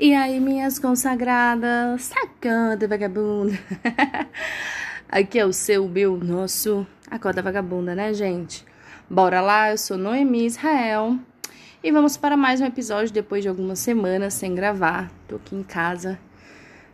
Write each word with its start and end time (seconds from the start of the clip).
E 0.00 0.14
aí, 0.14 0.38
minhas 0.38 0.78
consagradas, 0.78 2.02
sacando 2.02 2.86
vagabunda. 2.86 3.58
Aqui 5.10 5.40
é 5.40 5.44
o 5.44 5.52
seu, 5.52 5.88
meu, 5.88 6.16
nosso 6.16 6.86
Acorda 7.10 7.42
Vagabunda, 7.42 7.96
né, 7.96 8.14
gente? 8.14 8.64
Bora 9.10 9.40
lá, 9.40 9.72
eu 9.72 9.76
sou 9.76 9.98
Noemi 9.98 10.46
Israel 10.46 11.18
e 11.82 11.90
vamos 11.90 12.16
para 12.16 12.36
mais 12.36 12.60
um 12.60 12.66
episódio 12.66 13.12
depois 13.12 13.42
de 13.42 13.48
algumas 13.48 13.80
semanas 13.80 14.34
sem 14.34 14.54
gravar. 14.54 15.10
Tô 15.26 15.34
aqui 15.34 15.56
em 15.56 15.64
casa, 15.64 16.16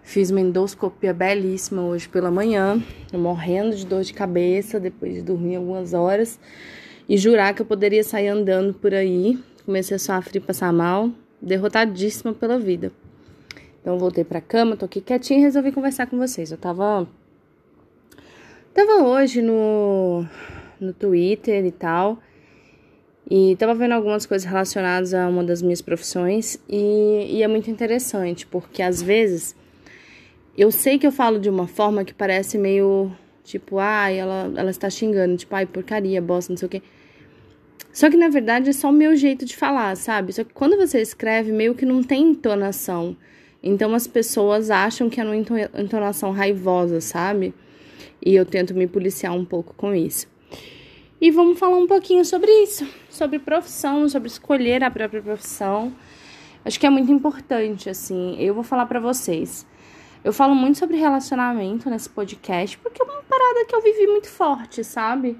fiz 0.02 0.30
uma 0.30 0.40
endoscopia 0.40 1.12
belíssima 1.12 1.82
hoje 1.82 2.08
pela 2.08 2.30
manhã, 2.30 2.82
tô 3.10 3.18
morrendo 3.18 3.76
de 3.76 3.84
dor 3.84 4.02
de 4.02 4.14
cabeça 4.14 4.80
depois 4.80 5.12
de 5.12 5.20
dormir 5.20 5.56
algumas 5.56 5.92
horas 5.92 6.40
e 7.06 7.18
jurar 7.18 7.52
que 7.52 7.60
eu 7.60 7.66
poderia 7.66 8.02
sair 8.02 8.28
andando 8.28 8.72
por 8.72 8.94
aí. 8.94 9.38
Comecei 9.66 9.94
a 9.94 9.98
sofrer 9.98 10.36
e 10.36 10.40
passar 10.40 10.72
mal, 10.72 11.10
derrotadíssima 11.44 12.32
pela 12.32 12.58
vida. 12.58 12.92
Então 13.80 13.98
voltei 13.98 14.24
pra 14.24 14.40
cama, 14.40 14.76
tô 14.76 14.86
aqui 14.86 15.00
quietinha 15.00 15.40
e 15.40 15.42
resolvi 15.42 15.70
conversar 15.70 16.06
com 16.06 16.16
vocês. 16.16 16.50
Eu 16.50 16.58
tava 16.58 17.06
tava 18.72 19.04
hoje 19.04 19.42
no 19.42 20.24
no 20.80 20.92
Twitter 20.92 21.64
e 21.64 21.70
tal, 21.70 22.18
e 23.30 23.56
tava 23.56 23.74
vendo 23.74 23.92
algumas 23.92 24.26
coisas 24.26 24.46
relacionadas 24.46 25.14
a 25.14 25.28
uma 25.28 25.42
das 25.44 25.62
minhas 25.62 25.80
profissões 25.80 26.58
e, 26.68 27.38
e 27.38 27.42
é 27.42 27.48
muito 27.48 27.70
interessante, 27.70 28.46
porque 28.46 28.82
às 28.82 29.00
vezes 29.00 29.54
eu 30.58 30.70
sei 30.70 30.98
que 30.98 31.06
eu 31.06 31.12
falo 31.12 31.38
de 31.38 31.48
uma 31.48 31.66
forma 31.66 32.04
que 32.04 32.12
parece 32.12 32.58
meio 32.58 33.10
tipo, 33.44 33.78
ai, 33.78 34.18
ah, 34.18 34.22
ela, 34.22 34.52
ela 34.56 34.70
está 34.70 34.88
xingando, 34.88 35.36
tipo, 35.36 35.54
ai, 35.54 35.66
porcaria, 35.66 36.20
bosta, 36.20 36.52
não 36.52 36.56
sei 36.56 36.66
o 36.66 36.70
quê. 36.70 36.82
Só 37.94 38.10
que 38.10 38.16
na 38.16 38.28
verdade 38.28 38.70
é 38.70 38.72
só 38.72 38.90
o 38.90 38.92
meu 38.92 39.14
jeito 39.14 39.44
de 39.44 39.56
falar, 39.56 39.96
sabe? 39.96 40.32
Só 40.32 40.42
que 40.42 40.52
quando 40.52 40.76
você 40.76 41.00
escreve, 41.00 41.52
meio 41.52 41.76
que 41.76 41.86
não 41.86 42.02
tem 42.02 42.30
entonação. 42.30 43.16
Então 43.62 43.94
as 43.94 44.08
pessoas 44.08 44.68
acham 44.68 45.08
que 45.08 45.20
é 45.20 45.24
uma 45.24 45.36
entonação 45.36 46.32
raivosa, 46.32 47.00
sabe? 47.00 47.54
E 48.20 48.34
eu 48.34 48.44
tento 48.44 48.74
me 48.74 48.88
policiar 48.88 49.32
um 49.32 49.44
pouco 49.44 49.74
com 49.76 49.94
isso. 49.94 50.26
E 51.20 51.30
vamos 51.30 51.56
falar 51.56 51.76
um 51.76 51.86
pouquinho 51.86 52.24
sobre 52.24 52.50
isso, 52.64 52.84
sobre 53.08 53.38
profissão, 53.38 54.08
sobre 54.08 54.26
escolher 54.26 54.82
a 54.82 54.90
própria 54.90 55.22
profissão. 55.22 55.94
Acho 56.64 56.80
que 56.80 56.86
é 56.86 56.90
muito 56.90 57.12
importante, 57.12 57.88
assim. 57.88 58.36
Eu 58.40 58.54
vou 58.54 58.64
falar 58.64 58.86
para 58.86 58.98
vocês. 58.98 59.64
Eu 60.24 60.32
falo 60.32 60.54
muito 60.54 60.78
sobre 60.78 60.96
relacionamento 60.96 61.88
nesse 61.88 62.10
podcast 62.10 62.76
porque 62.78 63.00
é 63.00 63.04
uma 63.04 63.22
parada 63.22 63.64
que 63.66 63.74
eu 63.76 63.80
vivi 63.80 64.08
muito 64.08 64.28
forte, 64.28 64.82
sabe? 64.82 65.38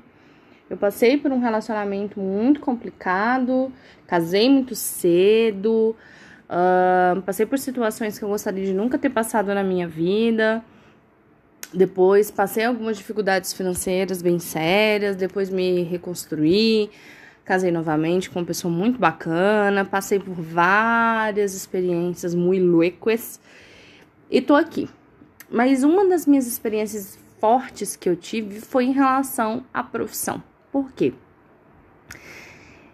Eu 0.75 0.78
passei 0.78 1.17
por 1.17 1.30
um 1.30 1.39
relacionamento 1.39 2.19
muito 2.19 2.58
complicado, 2.58 3.72
casei 4.08 4.50
muito 4.50 4.75
cedo, 4.75 5.94
uh, 6.50 7.22
passei 7.22 7.47
por 7.47 7.61
situações 7.61 8.19
que 8.19 8.25
eu 8.25 8.28
gostaria 8.28 8.67
de 8.67 8.75
nunca 8.75 8.98
ter 8.98 9.11
passado 9.11 9.55
na 9.55 9.62
minha 9.62 9.86
vida. 9.86 10.64
Depois 11.72 12.28
passei 12.28 12.64
algumas 12.64 12.97
dificuldades 12.97 13.52
financeiras 13.52 14.20
bem 14.20 14.41
sérias, 14.41 15.14
depois 15.14 15.48
me 15.48 15.84
reconstruí, 15.84 16.91
casei 17.45 17.70
novamente 17.70 18.28
com 18.28 18.41
uma 18.41 18.45
pessoa 18.45 18.75
muito 18.75 18.98
bacana, 18.98 19.84
passei 19.84 20.19
por 20.19 20.34
várias 20.34 21.55
experiências 21.55 22.34
muito 22.34 22.67
loucas 22.67 23.39
e 24.28 24.41
tô 24.41 24.56
aqui. 24.56 24.89
Mas 25.48 25.84
uma 25.84 26.05
das 26.08 26.27
minhas 26.27 26.48
experiências 26.48 27.17
fortes 27.39 27.95
que 27.95 28.08
eu 28.08 28.17
tive 28.17 28.61
foi 28.61 28.86
em 28.86 28.92
relação 28.92 29.64
à 29.72 29.80
profissão. 29.80 30.42
Por 30.75 30.91
quê? 30.91 31.12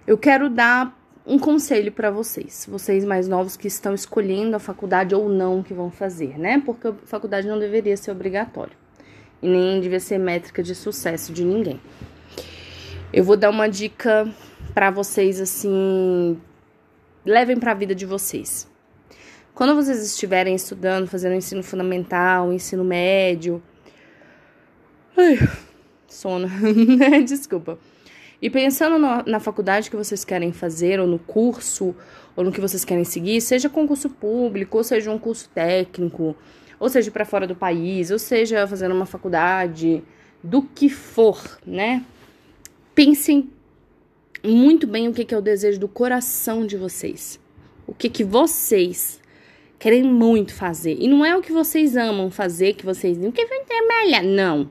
Eu 0.07 0.19
quero 0.19 0.51
dar 0.51 0.95
um 1.27 1.39
conselho 1.39 1.91
para 1.91 2.11
vocês, 2.11 2.67
vocês 2.71 3.07
mais 3.07 3.27
novos 3.27 3.57
que 3.57 3.67
estão 3.67 3.95
escolhendo 3.95 4.55
a 4.55 4.59
faculdade 4.59 5.15
ou 5.15 5.31
não 5.31 5.63
que 5.63 5.73
vão 5.73 5.91
fazer, 5.91 6.39
né? 6.39 6.63
Porque 6.67 6.89
a 6.89 6.93
faculdade 7.07 7.49
não 7.49 7.59
deveria 7.59 7.97
ser 7.97 8.11
obrigatório 8.11 8.75
e 9.41 9.49
nem 9.49 9.81
devia 9.81 9.99
ser 9.99 10.19
métrica 10.19 10.63
de 10.63 10.75
sucesso 10.75 11.33
de 11.33 11.43
ninguém. 11.43 11.81
Eu 13.11 13.25
vou 13.25 13.35
dar 13.35 13.49
uma 13.49 13.67
dica 13.67 14.31
para 14.75 14.91
vocês 14.91 15.41
assim, 15.41 16.39
levem 17.25 17.59
para 17.59 17.71
a 17.71 17.75
vida 17.75 17.95
de 17.95 18.05
vocês. 18.05 18.69
Quando 19.55 19.75
vocês 19.75 20.05
estiverem 20.05 20.55
estudando, 20.55 21.09
fazendo 21.09 21.35
ensino 21.35 21.63
fundamental, 21.63 22.53
ensino 22.53 22.85
médio, 22.85 23.63
ai, 25.17 25.39
sono, 26.13 26.49
desculpa. 27.25 27.79
E 28.43 28.49
pensando 28.49 28.99
no, 28.99 29.23
na 29.25 29.41
faculdade 29.41 29.91
que 29.91 29.97
vocês 29.97 30.25
querem 30.25 30.53
fazer, 30.53 30.99
ou 30.99 31.07
no 31.07 31.19
curso, 31.19 31.95
ou 32.35 32.45
no 32.45 32.51
que 32.51 32.61
vocês 32.61 32.85
querem 32.85 33.05
seguir, 33.05 33.41
seja 33.41 33.69
concurso 33.69 34.09
público, 34.09 34.79
ou 34.79 34.85
seja 34.85 35.11
um 35.11 35.19
curso 35.19 35.49
técnico, 35.51 36.35
ou 36.79 36.89
seja 36.89 37.11
para 37.11 37.25
fora 37.25 37.47
do 37.47 37.55
país, 37.55 38.11
ou 38.11 38.19
seja 38.19 38.67
fazendo 38.67 38.95
uma 38.95 39.07
faculdade, 39.07 40.03
do 40.43 40.63
que 40.63 40.89
for, 40.89 41.59
né? 41.67 42.05
Pensem 42.95 43.51
muito 44.43 44.87
bem 44.87 45.07
o 45.07 45.13
que, 45.13 45.25
que 45.25 45.35
é 45.35 45.39
o 45.39 45.43
desejo 45.43 45.79
do 45.79 45.89
coração 45.89 46.67
de 46.67 46.77
vocês. 46.77 47.39
O 47.87 47.95
que, 47.95 48.09
que 48.09 48.25
vocês 48.25 49.21
querem 49.81 50.03
muito 50.03 50.55
fazer. 50.55 50.97
E 51.01 51.09
não 51.09 51.25
é 51.25 51.35
o 51.35 51.41
que 51.41 51.51
vocês 51.51 51.97
amam 51.97 52.31
fazer, 52.31 52.75
que 52.75 52.85
vocês 52.85 53.17
não 53.17 53.33
querem 53.33 53.65
trabalhar. 53.65 54.23
Não. 54.23 54.71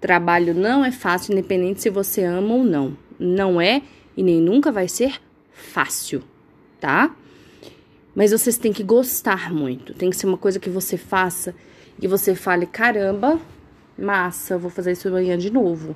Trabalho 0.00 0.54
não 0.54 0.84
é 0.84 0.90
fácil, 0.90 1.32
independente 1.32 1.82
se 1.82 1.90
você 1.90 2.24
ama 2.24 2.54
ou 2.54 2.64
não. 2.64 2.96
Não 3.18 3.60
é 3.60 3.82
e 4.16 4.22
nem 4.22 4.40
nunca 4.40 4.72
vai 4.72 4.88
ser 4.88 5.20
fácil, 5.52 6.22
tá? 6.80 7.14
Mas 8.14 8.32
vocês 8.32 8.56
têm 8.56 8.72
que 8.72 8.82
gostar 8.82 9.52
muito. 9.52 9.94
Tem 9.94 10.10
que 10.10 10.16
ser 10.16 10.26
uma 10.26 10.38
coisa 10.38 10.58
que 10.58 10.70
você 10.70 10.96
faça 10.96 11.54
e 12.00 12.06
você 12.08 12.34
fale: 12.34 12.66
caramba, 12.66 13.38
massa, 13.96 14.58
vou 14.58 14.70
fazer 14.70 14.92
isso 14.92 15.08
amanhã 15.08 15.36
de 15.36 15.50
novo. 15.50 15.94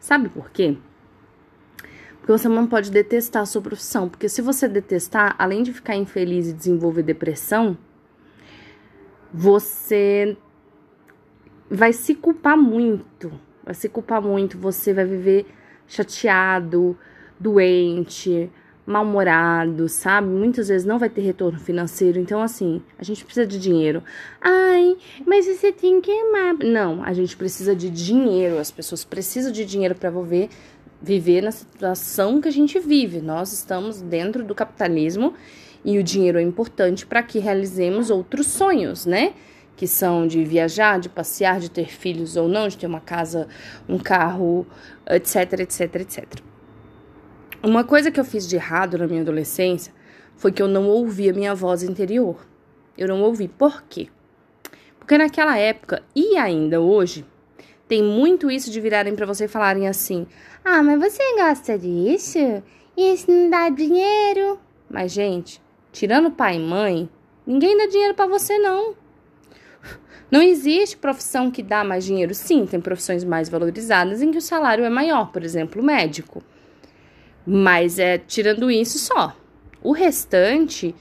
Sabe 0.00 0.28
por 0.28 0.50
quê? 0.50 0.76
Porque 2.18 2.32
você 2.32 2.48
não 2.48 2.66
pode 2.66 2.90
detestar 2.90 3.42
a 3.42 3.46
sua 3.46 3.62
profissão. 3.62 4.08
Porque 4.08 4.28
se 4.28 4.42
você 4.42 4.66
detestar, 4.66 5.36
além 5.38 5.62
de 5.62 5.72
ficar 5.72 5.94
infeliz 5.94 6.48
e 6.48 6.52
desenvolver 6.52 7.02
depressão, 7.02 7.78
você 9.32 10.36
vai 11.70 11.92
se 11.92 12.14
culpar 12.14 12.56
muito. 12.56 13.32
Vai 13.64 13.74
se 13.74 13.88
culpar 13.88 14.22
muito. 14.22 14.58
Você 14.58 14.92
vai 14.92 15.04
viver 15.04 15.46
chateado, 15.86 16.96
doente, 17.38 18.50
mal-humorado, 18.86 19.88
sabe? 19.88 20.28
Muitas 20.28 20.68
vezes 20.68 20.86
não 20.86 20.98
vai 20.98 21.08
ter 21.08 21.20
retorno 21.20 21.58
financeiro. 21.58 22.18
Então, 22.20 22.40
assim, 22.40 22.80
a 22.98 23.02
gente 23.02 23.24
precisa 23.24 23.46
de 23.46 23.58
dinheiro. 23.58 24.02
Ai, 24.40 24.96
mas 25.26 25.46
você 25.46 25.72
tem 25.72 26.00
que 26.00 26.12
amar. 26.12 26.54
Não, 26.64 27.02
a 27.02 27.12
gente 27.12 27.36
precisa 27.36 27.74
de 27.74 27.90
dinheiro. 27.90 28.58
As 28.58 28.70
pessoas 28.70 29.04
precisam 29.04 29.50
de 29.50 29.64
dinheiro 29.64 29.94
para 29.94 30.10
viver, 30.10 30.48
viver 31.02 31.42
na 31.42 31.50
situação 31.50 32.40
que 32.40 32.48
a 32.48 32.52
gente 32.52 32.78
vive. 32.78 33.20
Nós 33.20 33.52
estamos 33.52 34.00
dentro 34.00 34.44
do 34.44 34.54
capitalismo 34.54 35.34
e 35.84 35.98
o 35.98 36.02
dinheiro 36.02 36.38
é 36.38 36.42
importante 36.42 37.04
para 37.04 37.22
que 37.22 37.38
realizemos 37.38 38.10
outros 38.10 38.46
sonhos, 38.46 39.04
né? 39.04 39.34
Que 39.76 39.86
são 39.86 40.26
de 40.26 40.42
viajar, 40.42 40.98
de 40.98 41.08
passear, 41.08 41.60
de 41.60 41.70
ter 41.70 41.90
filhos 41.90 42.36
ou 42.36 42.48
não, 42.48 42.66
de 42.66 42.78
ter 42.78 42.86
uma 42.86 43.00
casa, 43.00 43.46
um 43.86 43.98
carro, 43.98 44.66
etc, 45.08 45.60
etc, 45.60 45.94
etc. 45.96 46.24
Uma 47.62 47.84
coisa 47.84 48.10
que 48.10 48.18
eu 48.18 48.24
fiz 48.24 48.48
de 48.48 48.56
errado 48.56 48.96
na 48.96 49.06
minha 49.06 49.20
adolescência 49.20 49.92
foi 50.36 50.50
que 50.50 50.62
eu 50.62 50.68
não 50.68 50.88
ouvi 50.88 51.28
a 51.28 51.32
minha 51.32 51.54
voz 51.54 51.82
interior. 51.82 52.46
Eu 52.96 53.08
não 53.08 53.22
ouvi. 53.22 53.48
Por 53.48 53.82
quê? 53.82 54.08
Porque 54.98 55.18
naquela 55.18 55.58
época 55.58 56.02
e 56.14 56.36
ainda 56.36 56.80
hoje 56.80 57.24
tem 57.86 58.02
muito 58.02 58.50
isso 58.50 58.70
de 58.70 58.80
virarem 58.80 59.14
para 59.14 59.26
você 59.26 59.44
e 59.44 59.48
falarem 59.48 59.86
assim: 59.86 60.26
"Ah, 60.64 60.82
mas 60.82 60.98
você 60.98 61.22
gosta 61.36 61.78
disso? 61.78 62.62
Isso 62.96 63.30
não 63.30 63.50
dá 63.50 63.68
dinheiro?" 63.68 64.58
Mas 64.90 65.12
gente, 65.12 65.62
tirando 65.92 66.30
pai 66.30 66.56
e 66.56 66.60
mãe, 66.60 67.08
ninguém 67.46 67.76
dá 67.76 67.86
dinheiro 67.86 68.14
para 68.14 68.26
você 68.26 68.58
não. 68.58 68.94
Não 70.30 70.42
existe 70.42 70.96
profissão 70.96 71.50
que 71.50 71.62
dá 71.62 71.84
mais 71.84 72.04
dinheiro. 72.04 72.34
Sim, 72.34 72.66
tem 72.66 72.80
profissões 72.80 73.22
mais 73.22 73.48
valorizadas 73.48 74.20
em 74.22 74.30
que 74.30 74.38
o 74.38 74.42
salário 74.42 74.84
é 74.84 74.90
maior, 74.90 75.30
por 75.30 75.42
exemplo, 75.44 75.82
médico. 75.82 76.42
Mas 77.46 77.98
é 77.98 78.18
tirando 78.18 78.70
isso 78.70 78.98
só. 78.98 79.36
O 79.82 79.92
restante 79.92 80.94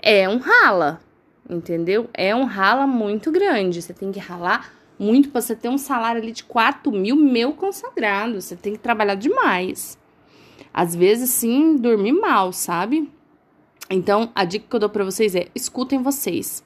é 0.00 0.28
um 0.28 0.38
rala, 0.38 1.00
entendeu? 1.48 2.10
É 2.12 2.34
um 2.34 2.44
rala 2.44 2.86
muito 2.86 3.30
grande. 3.30 3.80
Você 3.80 3.94
tem 3.94 4.10
que 4.10 4.18
ralar 4.18 4.74
muito 4.98 5.28
para 5.28 5.40
você 5.40 5.54
ter 5.54 5.68
um 5.68 5.78
salário 5.78 6.20
ali 6.20 6.32
de 6.32 6.42
4 6.44 6.90
mil 6.90 7.14
meu 7.14 7.52
consagrado. 7.52 8.40
Você 8.40 8.56
tem 8.56 8.72
que 8.72 8.78
trabalhar 8.78 9.14
demais. 9.14 9.96
Às 10.74 10.94
vezes, 10.94 11.30
sim, 11.30 11.76
dormir 11.76 12.12
mal, 12.12 12.52
sabe? 12.52 13.10
Então, 13.88 14.30
a 14.34 14.44
dica 14.44 14.66
que 14.68 14.76
eu 14.76 14.80
dou 14.80 14.90
para 14.90 15.04
vocês 15.04 15.34
é: 15.34 15.46
escutem 15.54 16.02
vocês. 16.02 16.64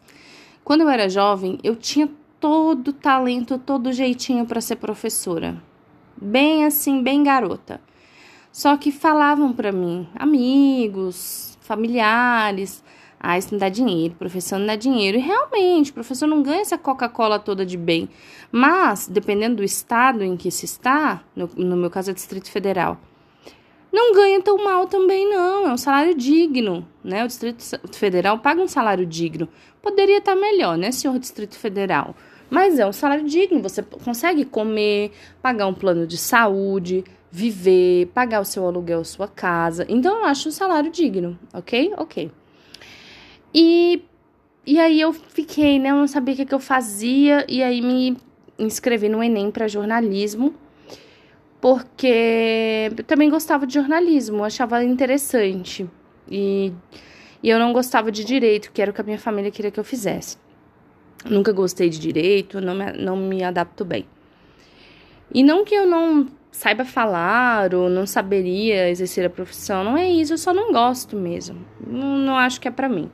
Quando 0.64 0.82
eu 0.82 0.88
era 0.88 1.08
jovem, 1.08 1.58
eu 1.62 1.74
tinha 1.76 2.08
todo 2.38 2.92
talento, 2.92 3.58
todo 3.58 3.92
jeitinho 3.92 4.46
para 4.46 4.60
ser 4.60 4.76
professora. 4.76 5.62
Bem 6.16 6.64
assim, 6.64 7.02
bem 7.02 7.22
garota. 7.22 7.80
Só 8.52 8.76
que 8.76 8.90
falavam 8.90 9.52
para 9.52 9.72
mim, 9.72 10.08
amigos, 10.14 11.56
familiares, 11.60 12.82
Ah, 13.22 13.36
isso 13.36 13.52
não 13.52 13.58
dá 13.58 13.68
dinheiro, 13.68 14.14
professor 14.14 14.58
não 14.58 14.66
dá 14.66 14.76
dinheiro. 14.76 15.18
E 15.18 15.20
realmente, 15.20 15.90
o 15.90 15.94
professor 15.94 16.26
não 16.26 16.42
ganha 16.42 16.62
essa 16.62 16.78
Coca-Cola 16.78 17.38
toda 17.38 17.66
de 17.66 17.76
bem. 17.76 18.08
Mas, 18.50 19.06
dependendo 19.06 19.56
do 19.56 19.62
estado 19.64 20.24
em 20.24 20.38
que 20.38 20.50
se 20.50 20.64
está, 20.64 21.22
no, 21.36 21.50
no 21.54 21.76
meu 21.76 21.90
caso 21.90 22.10
é 22.10 22.14
Distrito 22.14 22.50
Federal, 22.50 22.98
não 23.92 24.14
ganha 24.14 24.40
tão 24.40 24.56
mal 24.62 24.86
também, 24.86 25.28
não. 25.28 25.68
É 25.68 25.72
um 25.72 25.76
salário 25.76 26.14
digno, 26.14 26.86
né? 27.02 27.24
O 27.24 27.26
Distrito 27.26 27.62
Federal 27.92 28.38
paga 28.38 28.60
um 28.60 28.68
salário 28.68 29.04
digno. 29.04 29.48
Poderia 29.82 30.18
estar 30.18 30.36
melhor, 30.36 30.76
né, 30.76 30.92
senhor 30.92 31.18
Distrito 31.18 31.56
Federal? 31.56 32.14
Mas 32.48 32.78
é 32.78 32.86
um 32.86 32.92
salário 32.92 33.24
digno. 33.24 33.62
Você 33.62 33.82
consegue 33.82 34.44
comer, 34.44 35.12
pagar 35.40 35.66
um 35.66 35.74
plano 35.74 36.06
de 36.06 36.16
saúde, 36.16 37.04
viver, 37.30 38.06
pagar 38.08 38.40
o 38.40 38.44
seu 38.44 38.66
aluguel, 38.66 39.04
sua 39.04 39.28
casa. 39.28 39.86
Então, 39.88 40.18
eu 40.18 40.24
acho 40.24 40.48
um 40.48 40.52
salário 40.52 40.90
digno, 40.90 41.38
ok? 41.52 41.92
Ok. 41.96 42.30
E, 43.54 44.02
e 44.66 44.78
aí 44.78 45.00
eu 45.00 45.12
fiquei, 45.12 45.78
né? 45.78 45.90
Eu 45.90 45.96
não 45.96 46.08
sabia 46.08 46.34
o 46.34 46.36
que, 46.36 46.46
que 46.46 46.54
eu 46.54 46.60
fazia. 46.60 47.44
E 47.48 47.62
aí 47.62 47.80
me 47.80 48.16
inscrevi 48.58 49.08
no 49.08 49.22
Enem 49.22 49.50
para 49.50 49.68
jornalismo 49.68 50.54
porque 51.60 52.90
eu 52.96 53.04
também 53.04 53.28
gostava 53.28 53.66
de 53.66 53.74
jornalismo, 53.74 54.42
achava 54.42 54.82
interessante. 54.82 55.88
E, 56.30 56.72
e 57.42 57.50
eu 57.50 57.58
não 57.58 57.72
gostava 57.72 58.10
de 58.10 58.24
direito, 58.24 58.72
que 58.72 58.80
era 58.80 58.90
o 58.90 58.94
que 58.94 59.00
a 59.00 59.04
minha 59.04 59.18
família 59.18 59.50
queria 59.50 59.70
que 59.70 59.78
eu 59.78 59.84
fizesse. 59.84 60.38
Nunca 61.24 61.52
gostei 61.52 61.90
de 61.90 61.98
direito, 61.98 62.60
não 62.60 62.74
me, 62.74 62.92
não 62.92 63.16
me 63.16 63.44
adapto 63.44 63.84
bem. 63.84 64.06
E 65.32 65.42
não 65.42 65.64
que 65.64 65.74
eu 65.74 65.86
não 65.86 66.28
saiba 66.50 66.84
falar 66.84 67.74
ou 67.74 67.88
não 67.88 68.06
saberia 68.06 68.88
exercer 68.88 69.24
a 69.24 69.30
profissão, 69.30 69.84
não 69.84 69.96
é 69.96 70.10
isso, 70.10 70.32
eu 70.32 70.38
só 70.38 70.52
não 70.52 70.72
gosto 70.72 71.16
mesmo. 71.16 71.64
Não, 71.86 72.18
não 72.18 72.36
acho 72.36 72.60
que 72.60 72.68
é 72.68 72.70
para 72.70 72.88
mim. 72.88 73.10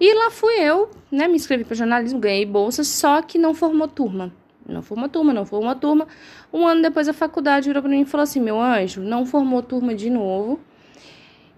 E 0.00 0.14
lá 0.14 0.30
fui 0.30 0.54
eu, 0.54 0.90
né, 1.10 1.28
me 1.28 1.34
inscrevi 1.34 1.64
para 1.64 1.76
jornalismo, 1.76 2.20
ganhei 2.20 2.46
bolsa, 2.46 2.84
só 2.84 3.20
que 3.20 3.38
não 3.38 3.52
formou 3.52 3.86
turma. 3.86 4.32
Não 4.68 4.82
formou 4.82 5.08
turma, 5.08 5.32
não 5.32 5.46
formou 5.46 5.74
turma. 5.74 6.06
Um 6.52 6.66
ano 6.66 6.82
depois 6.82 7.08
a 7.08 7.14
faculdade 7.14 7.66
virou 7.68 7.82
para 7.82 7.90
mim 7.90 8.02
e 8.02 8.04
falou 8.04 8.22
assim: 8.22 8.38
meu 8.38 8.60
anjo, 8.60 9.00
não 9.00 9.24
formou 9.24 9.62
turma 9.62 9.94
de 9.94 10.10
novo. 10.10 10.60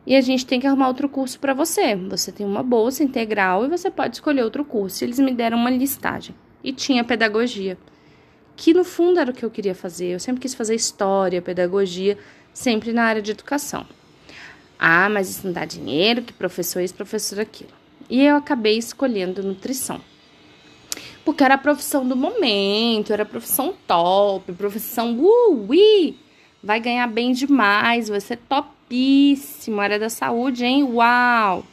E 0.07 0.15
a 0.17 0.21
gente 0.21 0.47
tem 0.47 0.61
que 0.61 0.67
arrumar 0.67 0.89
outro 0.89 1.09
curso 1.09 1.39
para 1.39 1.53
você. 1.53 1.95
Você 1.97 2.33
tem 2.33 2.47
uma 2.47 2.63
bolsa 2.63 3.03
integral 3.03 3.65
e 3.65 3.69
você 3.69 3.91
pode 3.91 4.17
escolher 4.17 4.43
outro 4.45 4.65
curso. 4.65 5.05
Eles 5.05 5.19
me 5.19 5.33
deram 5.33 5.59
uma 5.59 5.71
listagem. 5.71 6.35
E 6.63 6.73
tinha 6.73 7.03
pedagogia, 7.05 7.77
que 8.57 8.73
no 8.73 8.85
fundo 8.85 9.19
era 9.19 9.31
o 9.31 9.35
que 9.35 9.45
eu 9.45 9.51
queria 9.51 9.75
fazer. 9.75 10.15
Eu 10.15 10.21
sempre 10.21 10.41
quis 10.41 10.55
fazer 10.55 10.75
história, 10.75 11.43
pedagogia, 11.43 12.17
sempre 12.53 12.93
na 12.93 13.05
área 13.05 13.21
de 13.21 13.31
educação. 13.33 13.85
Ah, 14.79 15.09
mas 15.09 15.29
isso 15.29 15.47
não 15.47 15.53
dá 15.53 15.65
dinheiro, 15.65 16.23
que 16.23 16.33
professor 16.33 16.81
é 16.81 16.85
isso, 16.85 16.95
professor 16.95 17.41
aquilo. 17.41 17.71
E 18.09 18.25
eu 18.25 18.37
acabei 18.37 18.79
escolhendo 18.79 19.43
nutrição 19.43 20.01
porque 21.25 21.45
era 21.45 21.55
a 21.55 21.59
profissão 21.59 22.07
do 22.07 22.17
momento, 22.17 23.13
era 23.13 23.23
a 23.23 23.27
profissão 23.27 23.75
top, 23.87 24.53
profissão 24.53 25.19
ui, 25.19 26.17
vai 26.63 26.81
ganhar 26.81 27.07
bem 27.07 27.33
demais, 27.33 28.09
vai 28.09 28.21
ser 28.21 28.37
topíssimo, 28.37 29.81
área 29.81 29.99
da 29.99 30.09
saúde, 30.09 30.65
hein? 30.65 30.85
Uau! 30.85 31.65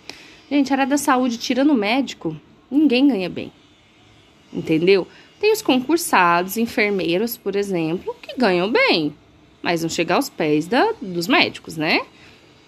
Gente, 0.50 0.72
área 0.72 0.86
da 0.86 0.98
saúde, 0.98 1.38
tirando 1.38 1.74
médico, 1.74 2.36
ninguém 2.70 3.08
ganha 3.08 3.30
bem, 3.30 3.52
entendeu? 4.54 5.08
Tem 5.40 5.52
os 5.52 5.62
concursados, 5.62 6.58
enfermeiros, 6.58 7.38
por 7.38 7.56
exemplo, 7.56 8.16
que 8.22 8.36
ganham 8.38 8.72
bem, 8.72 9.14
mas 9.62 9.84
não 9.84 9.90
chega 9.90 10.16
aos 10.16 10.30
pés 10.30 10.68
da, 10.68 10.94
dos 11.02 11.28
médicos, 11.28 11.78
né? 11.78 12.02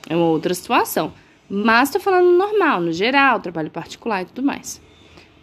É 0.08 0.16
uma 0.16 0.26
outra 0.26 0.54
situação. 0.54 1.14
Mas 1.50 1.90
tô 1.90 2.00
falando 2.00 2.38
normal, 2.38 2.80
no 2.80 2.94
geral, 2.94 3.40
trabalho 3.40 3.72
particular 3.72 4.22
e 4.22 4.26
tudo 4.26 4.44
mais. 4.44 4.80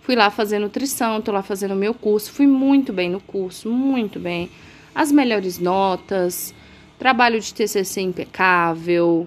Fui 0.06 0.14
lá 0.14 0.30
fazer 0.30 0.60
nutrição, 0.60 1.20
tô 1.20 1.32
lá 1.32 1.42
fazendo 1.42 1.74
meu 1.74 1.92
curso, 1.92 2.30
fui 2.30 2.46
muito 2.46 2.92
bem 2.92 3.10
no 3.10 3.18
curso, 3.18 3.68
muito 3.68 4.20
bem. 4.20 4.48
As 4.94 5.10
melhores 5.10 5.58
notas, 5.58 6.54
trabalho 6.96 7.40
de 7.40 7.52
TCC 7.52 8.02
impecável, 8.02 9.26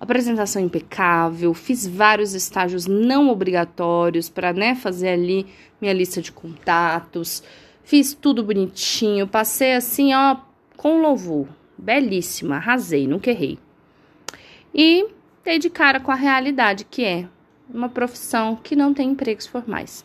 apresentação 0.00 0.60
impecável, 0.60 1.54
fiz 1.54 1.86
vários 1.86 2.34
estágios 2.34 2.88
não 2.88 3.30
obrigatórios 3.30 4.28
para, 4.28 4.52
né, 4.52 4.74
fazer 4.74 5.10
ali 5.10 5.46
minha 5.80 5.92
lista 5.92 6.20
de 6.20 6.32
contatos. 6.32 7.40
Fiz 7.84 8.12
tudo 8.12 8.42
bonitinho, 8.42 9.28
passei 9.28 9.74
assim, 9.74 10.12
ó, 10.12 10.38
com 10.76 11.00
louvor. 11.00 11.46
Belíssima, 11.78 12.56
arrasei, 12.56 13.06
nunca 13.06 13.30
errei. 13.30 13.60
E 14.74 15.06
dei 15.44 15.60
de 15.60 15.70
cara 15.70 16.00
com 16.00 16.10
a 16.10 16.16
realidade 16.16 16.84
que 16.84 17.04
é 17.04 17.28
uma 17.72 17.88
profissão 17.88 18.56
que 18.56 18.74
não 18.74 18.92
tem 18.92 19.10
empregos 19.10 19.46
formais. 19.46 20.04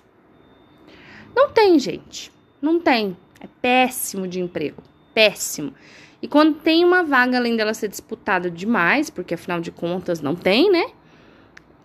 Não 1.36 1.50
tem, 1.50 1.80
gente. 1.80 2.32
Não 2.62 2.80
tem. 2.80 3.16
É 3.40 3.48
péssimo 3.62 4.28
de 4.28 4.40
emprego. 4.40 4.84
Péssimo. 5.14 5.74
E 6.22 6.28
quando 6.28 6.56
tem 6.60 6.86
uma 6.86 7.04
vaga, 7.04 7.38
além 7.38 7.56
dela 7.56 7.74
ser 7.74 7.88
disputada 7.88 8.52
demais, 8.52 9.10
porque 9.10 9.34
afinal 9.34 9.60
de 9.60 9.72
contas 9.72 10.22
não 10.22 10.36
tem, 10.36 10.72
né? 10.72 10.92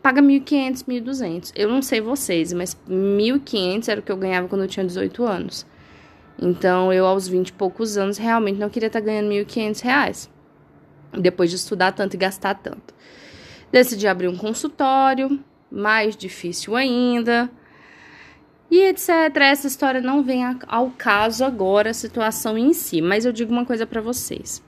Paga 0.02 0.20
1.500, 0.20 0.84
1.200. 0.84 1.52
Eu 1.56 1.68
não 1.68 1.80
sei 1.80 2.00
vocês, 2.00 2.52
mas 2.52 2.76
1.500 2.88 3.88
era 3.88 4.00
o 4.00 4.02
que 4.02 4.12
eu 4.12 4.16
ganhava 4.16 4.46
quando 4.46 4.62
eu 4.62 4.68
tinha 4.68 4.84
18 4.84 5.24
anos. 5.24 5.66
Então, 6.40 6.92
eu 6.92 7.06
aos 7.06 7.26
20 7.26 7.48
e 7.48 7.52
poucos 7.54 7.96
anos 7.96 8.18
realmente 8.18 8.58
não 8.58 8.68
queria 8.68 8.88
estar 8.88 9.00
ganhando 9.00 9.30
1.500 9.30 9.82
reais. 9.82 10.30
Depois 11.12 11.48
de 11.48 11.56
estudar 11.56 11.92
tanto 11.92 12.14
e 12.14 12.18
gastar 12.18 12.54
tanto. 12.54 12.94
Decidi 13.72 14.06
abrir 14.06 14.28
um 14.28 14.36
consultório, 14.36 15.40
mais 15.70 16.14
difícil 16.14 16.76
ainda 16.76 17.50
e 18.70 18.82
etc. 18.82 19.08
Essa 19.40 19.66
história 19.66 20.00
não 20.00 20.22
vem 20.22 20.42
ao 20.66 20.90
caso 20.90 21.44
agora, 21.44 21.90
a 21.90 21.94
situação 21.94 22.58
em 22.58 22.72
si, 22.72 23.00
mas 23.00 23.24
eu 23.24 23.32
digo 23.32 23.52
uma 23.52 23.64
coisa 23.64 23.86
para 23.86 24.00
vocês. 24.00 24.62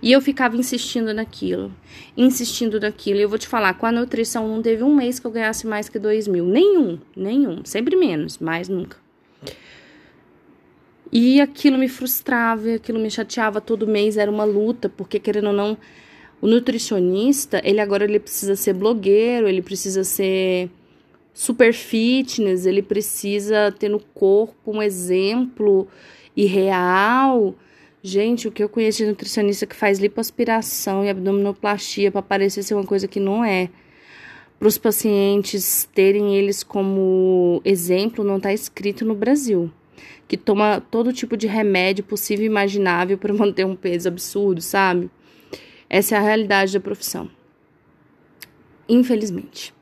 E 0.00 0.12
eu 0.12 0.20
ficava 0.20 0.56
insistindo 0.56 1.12
naquilo, 1.12 1.72
insistindo 2.16 2.80
naquilo. 2.80 3.18
E 3.18 3.22
eu 3.22 3.28
vou 3.28 3.38
te 3.38 3.46
falar, 3.46 3.74
com 3.74 3.86
a 3.86 3.92
nutrição 3.92 4.48
não 4.48 4.62
teve 4.62 4.82
um 4.82 4.94
mês 4.94 5.18
que 5.18 5.26
eu 5.26 5.30
ganhasse 5.30 5.66
mais 5.66 5.88
que 5.88 5.98
dois 5.98 6.26
mil. 6.26 6.46
Nenhum, 6.46 6.98
nenhum. 7.16 7.64
Sempre 7.64 7.96
menos, 7.96 8.38
mais 8.38 8.68
nunca. 8.68 8.96
E 11.12 11.40
aquilo 11.40 11.78
me 11.78 11.88
frustrava, 11.88 12.74
aquilo 12.74 12.98
me 12.98 13.10
chateava 13.10 13.60
todo 13.60 13.86
mês, 13.86 14.16
era 14.16 14.30
uma 14.30 14.44
luta, 14.44 14.88
porque 14.88 15.18
querendo 15.20 15.48
ou 15.48 15.52
não, 15.52 15.78
o 16.40 16.46
nutricionista, 16.46 17.60
ele 17.64 17.80
agora 17.80 18.04
ele 18.04 18.18
precisa 18.18 18.56
ser 18.56 18.74
blogueiro, 18.74 19.48
ele 19.48 19.62
precisa 19.62 20.04
ser 20.04 20.68
super 21.36 21.74
fitness, 21.74 22.64
ele 22.64 22.80
precisa 22.80 23.70
ter 23.70 23.90
no 23.90 24.00
corpo 24.00 24.72
um 24.72 24.82
exemplo 24.82 25.86
irreal. 26.34 27.54
Gente, 28.02 28.48
o 28.48 28.50
que 28.50 28.64
eu 28.64 28.70
conheço 28.70 28.98
de 28.98 29.06
nutricionista 29.06 29.66
que 29.66 29.76
faz 29.76 29.98
lipoaspiração 29.98 31.04
e 31.04 31.10
abdominoplastia 31.10 32.10
para 32.10 32.22
parecer 32.22 32.62
ser 32.62 32.72
uma 32.72 32.86
coisa 32.86 33.06
que 33.06 33.20
não 33.20 33.44
é. 33.44 33.68
Para 34.58 34.66
os 34.66 34.78
pacientes 34.78 35.86
terem 35.94 36.34
eles 36.34 36.62
como 36.62 37.60
exemplo, 37.66 38.24
não 38.24 38.38
está 38.38 38.50
escrito 38.50 39.04
no 39.04 39.14
Brasil. 39.14 39.70
Que 40.26 40.38
toma 40.38 40.82
todo 40.90 41.12
tipo 41.12 41.36
de 41.36 41.46
remédio 41.46 42.02
possível 42.02 42.44
e 42.44 42.48
imaginável 42.48 43.18
para 43.18 43.34
manter 43.36 43.66
um 43.66 43.76
peso 43.76 44.08
absurdo, 44.08 44.62
sabe? 44.62 45.10
Essa 45.90 46.14
é 46.14 46.18
a 46.18 46.22
realidade 46.22 46.72
da 46.72 46.80
profissão. 46.80 47.28
Infelizmente. 48.88 49.75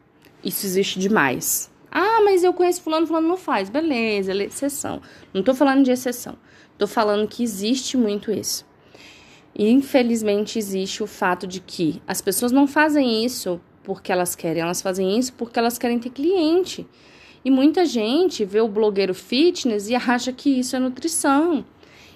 Isso 0.45 0.67
existe 0.67 0.99
demais. 0.99 1.73
Ah, 1.91 2.21
mas 2.23 2.45
eu 2.45 2.53
conheço 2.53 2.83
fulano, 2.83 3.07
fulano 3.07 3.29
não 3.29 3.37
faz. 3.37 3.71
Beleza, 3.71 4.33
é 4.33 4.45
exceção. 4.45 5.01
Não 5.33 5.43
tô 5.43 5.55
falando 5.55 5.85
de 5.85 5.91
exceção. 5.91 6.37
Tô 6.77 6.87
falando 6.87 7.27
que 7.27 7.43
existe 7.43 7.97
muito 7.97 8.31
isso. 8.31 8.67
E 9.55 9.71
infelizmente 9.71 10.59
existe 10.59 11.03
o 11.03 11.07
fato 11.07 11.47
de 11.47 11.61
que 11.61 12.03
as 12.07 12.21
pessoas 12.21 12.51
não 12.51 12.67
fazem 12.67 13.25
isso 13.25 13.61
porque 13.85 14.11
elas 14.11 14.35
querem, 14.35 14.63
elas 14.63 14.83
fazem 14.83 15.17
isso 15.19 15.33
porque 15.35 15.59
elas 15.59 15.79
querem 15.79 15.99
ter 15.99 16.11
cliente. 16.11 16.87
E 17.45 17.51
muita 17.51 17.85
gente 17.85 18.45
vê 18.45 18.61
o 18.61 18.69
blogueiro 18.69 19.15
fitness 19.15 19.89
e 19.89 19.95
acha 19.95 20.33
que 20.33 20.59
isso 20.59 20.75
é 20.75 20.79
nutrição. 20.79 21.65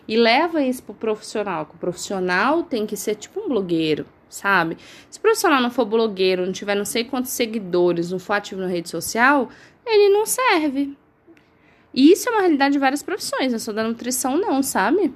E 0.09 0.17
leva 0.17 0.63
isso 0.63 0.83
pro 0.83 0.95
profissional, 0.95 1.67
que 1.67 1.77
o 1.77 1.79
profissional 1.79 2.63
tem 2.63 2.85
que 2.85 2.97
ser 2.97 3.15
tipo 3.15 3.41
um 3.41 3.49
blogueiro 3.49 4.07
sabe? 4.29 4.77
Se 5.11 5.19
o 5.19 5.23
profissional 5.23 5.61
não 5.61 5.71
for 5.71 5.85
blogueiro, 5.85 6.45
não 6.45 6.53
tiver 6.53 6.75
não 6.75 6.85
sei 6.85 7.05
quantos 7.05 7.33
seguidores, 7.33 8.11
não 8.11 8.19
for 8.19 8.35
ativo 8.35 8.61
na 8.61 8.67
rede 8.67 8.89
social, 8.89 9.49
ele 9.87 10.09
não 10.11 10.27
serve. 10.27 10.97
E 11.93 12.13
isso 12.13 12.29
é 12.29 12.33
uma 12.33 12.41
realidade 12.41 12.73
de 12.73 12.79
várias 12.79 13.03
profissões, 13.03 13.53
não 13.53 13.59
só 13.59 13.73
da 13.73 13.83
nutrição, 13.83 14.37
não, 14.37 14.63
sabe? 14.63 15.13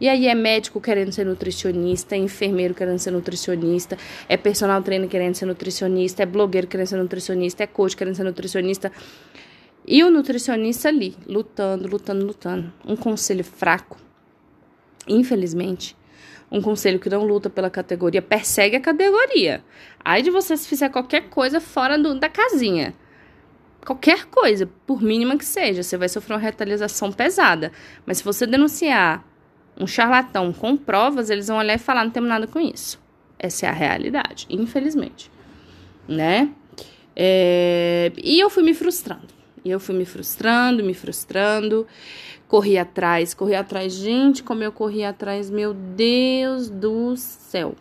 E 0.00 0.08
aí 0.08 0.26
é 0.26 0.34
médico 0.34 0.80
querendo 0.80 1.12
ser 1.12 1.24
nutricionista, 1.24 2.14
é 2.14 2.18
enfermeiro 2.18 2.74
querendo 2.74 2.98
ser 2.98 3.10
nutricionista, 3.10 3.96
é 4.28 4.36
personal 4.36 4.82
trainer 4.82 5.08
querendo 5.08 5.34
ser 5.34 5.46
nutricionista, 5.46 6.22
é 6.22 6.26
blogueiro 6.26 6.66
querendo 6.66 6.86
ser 6.86 6.96
nutricionista, 6.96 7.62
é 7.62 7.66
coach 7.66 7.96
querendo 7.96 8.14
ser 8.14 8.24
nutricionista. 8.24 8.92
E 9.86 10.02
o 10.02 10.10
nutricionista 10.10 10.88
ali, 10.88 11.16
lutando, 11.26 11.88
lutando, 11.88 12.24
lutando. 12.24 12.72
Um 12.86 12.96
conselho 12.96 13.44
fraco, 13.44 13.98
infelizmente, 15.06 15.96
Um 16.50 16.60
conselho 16.60 16.98
que 16.98 17.08
não 17.10 17.24
luta 17.24 17.50
pela 17.50 17.70
categoria, 17.70 18.22
persegue 18.22 18.76
a 18.76 18.80
categoria. 18.80 19.64
Aí 20.04 20.22
de 20.22 20.30
você 20.30 20.56
se 20.56 20.68
fizer 20.68 20.88
qualquer 20.88 21.28
coisa 21.28 21.60
fora 21.60 21.98
do, 21.98 22.18
da 22.18 22.28
casinha. 22.28 22.94
Qualquer 23.84 24.26
coisa, 24.26 24.68
por 24.86 25.02
mínima 25.02 25.36
que 25.36 25.44
seja, 25.44 25.82
você 25.82 25.96
vai 25.96 26.08
sofrer 26.08 26.34
uma 26.34 26.40
retaliação 26.40 27.12
pesada. 27.12 27.70
Mas 28.06 28.18
se 28.18 28.24
você 28.24 28.46
denunciar 28.46 29.24
um 29.78 29.86
charlatão 29.86 30.52
com 30.52 30.76
provas, 30.76 31.28
eles 31.28 31.48
vão 31.48 31.58
olhar 31.58 31.74
e 31.74 31.78
falar: 31.78 32.04
não 32.04 32.10
temos 32.10 32.28
nada 32.28 32.46
com 32.46 32.60
isso. 32.60 33.02
Essa 33.38 33.66
é 33.66 33.68
a 33.68 33.72
realidade, 33.72 34.46
infelizmente. 34.48 35.30
Né? 36.08 36.50
É... 37.14 38.12
E 38.16 38.40
eu 38.40 38.48
fui 38.48 38.62
me 38.62 38.72
frustrando. 38.72 39.28
E 39.64 39.70
eu 39.70 39.80
fui 39.80 39.94
me 39.94 40.04
frustrando, 40.04 40.84
me 40.84 40.92
frustrando. 40.92 41.86
Corri 42.46 42.76
atrás, 42.76 43.32
corri 43.32 43.54
atrás. 43.54 43.94
Gente, 43.94 44.42
como 44.42 44.62
eu 44.62 44.70
corri 44.70 45.02
atrás, 45.02 45.48
meu 45.48 45.72
Deus 45.72 46.68
do 46.68 47.16
céu. 47.16 47.74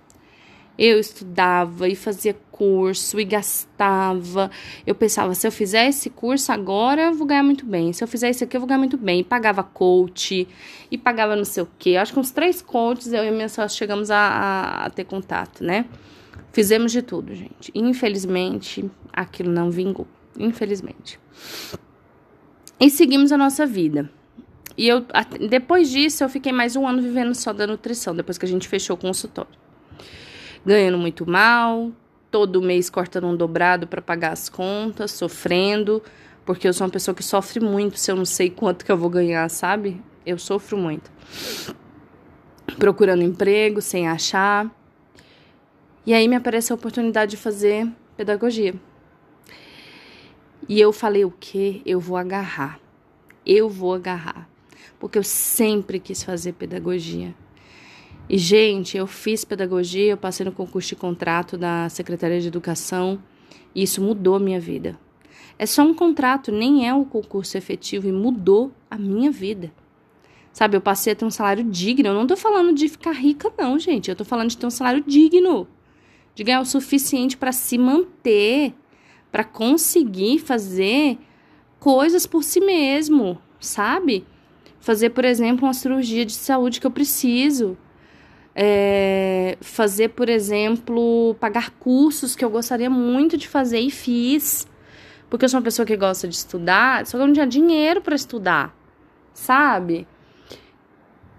Eu 0.77 0.99
estudava 0.99 1.87
e 1.87 1.95
fazia 1.95 2.35
curso 2.51 3.19
e 3.19 3.25
gastava. 3.25 4.49
Eu 4.87 4.95
pensava, 4.95 5.35
se 5.35 5.45
eu 5.45 5.51
fizer 5.51 5.87
esse 5.87 6.09
curso 6.09 6.51
agora, 6.51 7.03
eu 7.03 7.13
vou 7.13 7.27
ganhar 7.27 7.43
muito 7.43 7.65
bem. 7.65 7.93
Se 7.93 8.03
eu 8.03 8.07
fizer 8.07 8.29
isso 8.29 8.43
aqui, 8.43 8.55
eu 8.55 8.61
vou 8.61 8.67
ganhar 8.67 8.79
muito 8.79 8.97
bem. 8.97 9.19
E 9.19 9.23
pagava 9.23 9.61
coach, 9.61 10.47
e 10.89 10.97
pagava 10.97 11.35
não 11.35 11.45
sei 11.45 11.63
o 11.63 11.67
quê. 11.77 11.95
Acho 11.95 12.13
que 12.13 12.19
uns 12.19 12.31
três 12.31 12.61
coaches 12.61 13.13
eu 13.13 13.23
e 13.23 13.31
minha 13.31 13.49
sócia 13.49 13.77
chegamos 13.77 14.09
a, 14.09 14.17
a, 14.17 14.85
a 14.85 14.89
ter 14.89 15.03
contato, 15.03 15.63
né? 15.63 15.85
Fizemos 16.51 16.91
de 16.91 17.01
tudo, 17.01 17.35
gente. 17.35 17.71
Infelizmente, 17.75 18.89
aquilo 19.11 19.51
não 19.51 19.69
vingou. 19.69 20.07
Infelizmente. 20.37 21.19
E 22.79 22.89
seguimos 22.89 23.31
a 23.31 23.37
nossa 23.37 23.65
vida. 23.65 24.09
E 24.77 24.87
eu, 24.87 25.05
depois 25.49 25.89
disso, 25.89 26.23
eu 26.23 26.29
fiquei 26.29 26.51
mais 26.51 26.75
um 26.75 26.87
ano 26.87 27.01
vivendo 27.01 27.33
só 27.35 27.53
da 27.53 27.67
nutrição, 27.67 28.15
depois 28.15 28.37
que 28.37 28.45
a 28.45 28.49
gente 28.49 28.67
fechou 28.67 28.95
o 28.95 28.99
consultório 28.99 29.63
ganhando 30.65 30.97
muito 30.97 31.29
mal, 31.29 31.91
todo 32.31 32.61
mês 32.61 32.89
cortando 32.89 33.27
um 33.27 33.35
dobrado 33.35 33.87
para 33.87 34.01
pagar 34.01 34.31
as 34.31 34.49
contas, 34.49 35.11
sofrendo, 35.11 36.01
porque 36.45 36.67
eu 36.67 36.73
sou 36.73 36.85
uma 36.85 36.91
pessoa 36.91 37.13
que 37.13 37.23
sofre 37.23 37.59
muito 37.59 37.99
se 37.99 38.11
eu 38.11 38.15
não 38.15 38.25
sei 38.25 38.49
quanto 38.49 38.85
que 38.85 38.91
eu 38.91 38.97
vou 38.97 39.09
ganhar, 39.09 39.47
sabe? 39.49 40.01
Eu 40.25 40.37
sofro 40.37 40.77
muito. 40.77 41.11
Procurando 42.77 43.23
emprego 43.23 43.81
sem 43.81 44.07
achar. 44.07 44.69
E 46.05 46.13
aí 46.13 46.27
me 46.27 46.35
apareceu 46.35 46.75
a 46.75 46.77
oportunidade 46.77 47.31
de 47.31 47.37
fazer 47.37 47.87
pedagogia. 48.17 48.73
E 50.67 50.79
eu 50.79 50.93
falei 50.93 51.25
o 51.25 51.31
quê? 51.31 51.81
Eu 51.85 51.99
vou 51.99 52.17
agarrar. 52.17 52.79
Eu 53.45 53.69
vou 53.69 53.93
agarrar. 53.93 54.47
Porque 54.99 55.17
eu 55.17 55.23
sempre 55.23 55.99
quis 55.99 56.23
fazer 56.23 56.53
pedagogia. 56.53 57.35
E, 58.29 58.37
gente, 58.37 58.95
eu 58.95 59.05
fiz 59.05 59.43
pedagogia, 59.43 60.11
eu 60.11 60.17
passei 60.17 60.45
no 60.45 60.51
concurso 60.51 60.89
de 60.89 60.95
contrato 60.95 61.57
da 61.57 61.89
Secretaria 61.89 62.39
de 62.39 62.47
Educação 62.47 63.21
e 63.75 63.83
isso 63.83 64.01
mudou 64.01 64.35
a 64.35 64.39
minha 64.39 64.59
vida. 64.59 64.97
É 65.59 65.65
só 65.65 65.83
um 65.83 65.93
contrato, 65.93 66.51
nem 66.51 66.87
é 66.87 66.93
um 66.93 67.03
concurso 67.03 67.57
efetivo 67.57 68.07
e 68.07 68.11
mudou 68.11 68.71
a 68.89 68.97
minha 68.97 69.29
vida. 69.29 69.73
Sabe, 70.53 70.77
eu 70.77 70.81
passei 70.81 71.13
a 71.13 71.15
ter 71.15 71.25
um 71.25 71.31
salário 71.31 71.63
digno. 71.63 72.09
Eu 72.09 72.13
não 72.13 72.27
tô 72.27 72.37
falando 72.37 72.73
de 72.73 72.87
ficar 72.87 73.11
rica, 73.11 73.51
não, 73.57 73.77
gente. 73.77 74.09
Eu 74.09 74.15
tô 74.15 74.23
falando 74.23 74.49
de 74.49 74.57
ter 74.57 74.65
um 74.65 74.71
salário 74.71 75.03
digno. 75.05 75.67
De 76.33 76.43
ganhar 76.43 76.61
o 76.61 76.65
suficiente 76.65 77.35
para 77.35 77.51
se 77.51 77.77
manter, 77.77 78.73
para 79.33 79.43
conseguir 79.43 80.37
fazer 80.37 81.17
coisas 81.79 82.27
por 82.27 82.43
si 82.43 82.59
mesmo, 82.59 83.41
sabe? 83.59 84.27
Fazer, 84.79 85.09
por 85.09 85.25
exemplo, 85.25 85.65
uma 85.65 85.73
cirurgia 85.73 86.23
de 86.23 86.33
saúde 86.33 86.79
que 86.79 86.85
eu 86.85 86.91
preciso 86.91 87.75
é, 88.53 89.57
fazer, 89.59 90.09
por 90.09 90.29
exemplo, 90.29 91.35
pagar 91.39 91.71
cursos 91.71 92.35
que 92.35 92.45
eu 92.45 92.49
gostaria 92.51 92.91
muito 92.91 93.35
de 93.35 93.47
fazer 93.47 93.79
e 93.79 93.89
fiz. 93.89 94.67
Porque 95.31 95.45
eu 95.45 95.49
sou 95.49 95.57
uma 95.57 95.63
pessoa 95.63 95.83
que 95.83 95.97
gosta 95.97 96.27
de 96.27 96.35
estudar, 96.35 97.07
só 97.07 97.17
que 97.17 97.23
eu 97.23 97.25
não 97.25 97.33
tinha 97.33 97.47
dinheiro 97.47 98.01
para 98.01 98.13
estudar, 98.13 98.71
sabe? 99.33 100.07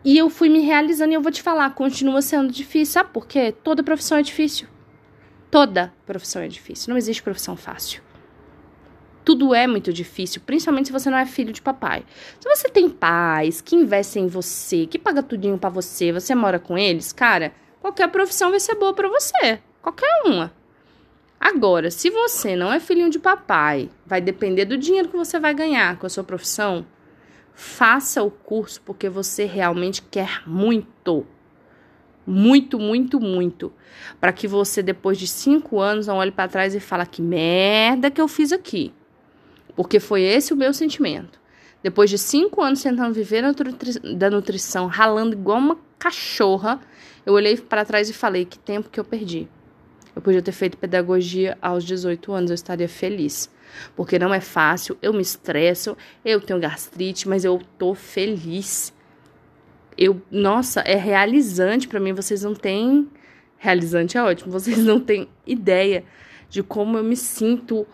E 0.05 0.19
eu 0.19 0.29
fui 0.29 0.49
me 0.49 0.59
realizando 0.59 1.13
e 1.13 1.15
eu 1.15 1.23
vou 1.23 1.31
te 1.31 1.43
falar, 1.43 1.71
continua 1.77 2.21
sendo 2.21 2.53
difícil. 2.53 2.95
Sabe 2.95 3.11
por 3.13 3.25
quê? 3.25 3.55
Toda 3.63 3.85
profissão 3.85 4.19
é 4.19 4.23
difícil. 4.23 4.74
Toda 5.55 5.93
profissão 6.05 6.43
é 6.43 6.49
difícil. 6.49 6.91
Não 6.91 6.99
existe 6.99 7.23
profissão 7.23 7.57
fácil. 7.57 8.03
Tudo 9.25 9.55
é 9.55 9.69
muito 9.69 9.93
difícil, 9.93 10.43
principalmente 10.45 10.87
se 10.87 10.93
você 10.93 11.09
não 11.09 11.17
é 11.17 11.25
filho 11.25 11.53
de 11.53 11.63
papai. 11.63 12.05
Se 12.41 12.49
você 12.49 12.69
tem 12.69 12.91
pais 12.91 13.61
que 13.61 13.77
investem 13.77 14.25
em 14.25 14.27
você, 14.27 14.85
que 14.85 14.99
paga 14.99 15.23
tudinho 15.23 15.57
para 15.57 15.71
você, 15.71 16.11
você 16.11 16.35
mora 16.35 16.59
com 16.59 16.77
eles, 16.77 17.13
cara, 17.13 17.53
qualquer 17.81 18.09
profissão 18.09 18.51
vai 18.51 18.59
ser 18.59 18.75
boa 18.75 18.93
para 18.93 19.09
você, 19.09 19.61
qualquer 19.81 20.23
uma. 20.25 20.53
Agora, 21.39 21.89
se 21.89 22.11
você 22.11 22.57
não 22.57 22.73
é 22.73 22.81
filhinho 22.81 23.09
de 23.09 23.21
papai, 23.21 23.89
vai 24.05 24.21
depender 24.21 24.65
do 24.65 24.77
dinheiro 24.77 25.09
que 25.09 25.17
você 25.17 25.39
vai 25.39 25.55
ganhar 25.55 26.01
com 26.01 26.07
a 26.07 26.11
sua 26.11 26.25
profissão, 26.25 26.85
faça 27.55 28.25
o 28.25 28.31
curso 28.33 28.83
porque 28.83 29.09
você 29.09 29.45
realmente 29.45 30.03
quer 30.03 30.43
muito. 30.49 31.25
Muito, 32.27 32.79
muito, 32.79 33.21
muito. 33.21 33.73
Para 34.21 34.33
que 34.33 34.49
você, 34.49 34.83
depois 34.83 35.19
de 35.19 35.27
cinco 35.27 35.81
anos, 35.81 36.07
não 36.07 36.17
olhe 36.17 36.31
para 36.31 36.49
trás 36.49 36.75
e 36.75 36.81
fale 36.81 37.05
que 37.07 37.21
merda 37.21 38.11
que 38.11 38.21
eu 38.21 38.29
fiz 38.29 38.53
aqui. 38.53 38.93
Porque 39.77 40.01
foi 40.01 40.23
esse 40.23 40.53
o 40.53 40.57
meu 40.57 40.73
sentimento. 40.73 41.41
Depois 41.83 42.09
de 42.09 42.17
cinco 42.17 42.63
anos 42.63 42.83
tentando 42.83 43.13
viver 43.13 43.43
da 44.17 44.31
nutrição, 44.31 44.87
ralando 44.87 45.35
igual 45.35 45.59
uma 45.59 45.79
cachorra, 45.99 46.81
eu 47.27 47.35
olhei 47.35 47.57
para 47.59 47.85
trás 47.85 48.09
e 48.09 48.13
falei: 48.13 48.45
que 48.45 48.59
tempo 48.59 48.89
que 48.89 48.99
eu 48.99 49.05
perdi. 49.05 49.49
Eu 50.17 50.23
podia 50.23 50.41
ter 50.41 50.53
feito 50.53 50.79
pedagogia 50.79 51.59
aos 51.61 51.85
18 51.85 52.33
anos, 52.33 52.51
eu 52.51 52.55
estaria 52.55 52.89
feliz. 52.89 53.51
Porque 53.97 54.19
não 54.19 54.33
é 54.33 54.41
fácil, 54.41 54.97
eu 55.03 55.13
me 55.13 55.21
estresso, 55.21 55.97
eu 56.25 56.41
tenho 56.41 56.61
gastrite, 56.61 57.29
mas 57.29 57.45
eu 57.45 57.61
tô 57.77 57.95
feliz. 57.95 58.95
Eu, 59.97 60.21
nossa, 60.31 60.81
é 60.81 60.97
realizante 60.97 61.87
para 61.87 62.01
mim, 62.01 62.13
vocês 62.13 62.43
não 62.43 62.55
têm 62.55 63.09
realizante 63.65 64.19
é 64.19 64.23
ótimo, 64.23 64.53
vocês 64.53 64.79
não 64.79 65.01
têm 65.01 65.27
ideia 65.47 66.05
de 66.51 66.63
como 66.63 66.99
eu 66.99 67.03
me 67.03 67.17
sinto 67.17 67.87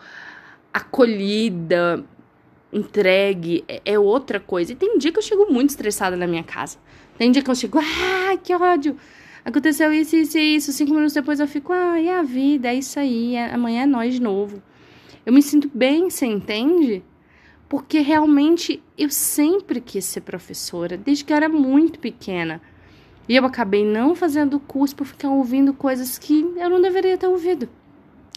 acolhida, 0.72 2.04
entregue, 2.72 3.64
é, 3.68 3.80
é, 3.84 3.98
outra 3.98 4.40
coisa. 4.40 4.72
E 4.72 4.76
tem 4.76 4.98
dia 4.98 5.12
que 5.12 5.18
eu 5.18 5.22
chego 5.22 5.50
muito 5.50 5.70
estressada 5.70 6.16
na 6.16 6.26
minha 6.26 6.42
casa. 6.42 6.78
Tem 7.16 7.30
dia 7.30 7.42
que 7.42 7.50
eu 7.50 7.54
chego, 7.54 7.78
ah, 7.78 8.36
que 8.42 8.54
ódio. 8.54 8.96
Aconteceu 9.44 9.92
isso, 9.92 10.16
isso 10.16 10.38
e 10.38 10.56
isso. 10.56 10.72
Cinco 10.72 10.92
minutos 10.92 11.14
depois 11.14 11.40
eu 11.40 11.46
fico, 11.46 11.72
ah, 11.72 12.00
é 12.00 12.18
a 12.18 12.22
vida, 12.22 12.68
é 12.68 12.74
isso 12.74 12.98
aí, 12.98 13.36
é, 13.36 13.52
amanhã 13.52 13.82
é 13.82 13.86
nós 13.86 14.14
de 14.14 14.20
novo. 14.20 14.62
Eu 15.24 15.32
me 15.32 15.42
sinto 15.42 15.70
bem, 15.72 16.10
você 16.10 16.26
entende? 16.26 17.02
Porque 17.70 18.00
realmente 18.00 18.82
eu 18.98 19.08
sempre 19.08 19.80
quis 19.80 20.04
ser 20.04 20.22
professora, 20.22 20.96
desde 20.96 21.24
que 21.24 21.32
eu 21.32 21.36
era 21.36 21.48
muito 21.48 22.00
pequena. 22.00 22.60
E 23.28 23.36
eu 23.36 23.44
acabei 23.44 23.84
não 23.84 24.12
fazendo 24.16 24.58
curso 24.58 24.96
por 24.96 25.06
ficar 25.06 25.30
ouvindo 25.30 25.72
coisas 25.72 26.18
que 26.18 26.40
eu 26.56 26.68
não 26.68 26.82
deveria 26.82 27.16
ter 27.16 27.28
ouvido. 27.28 27.68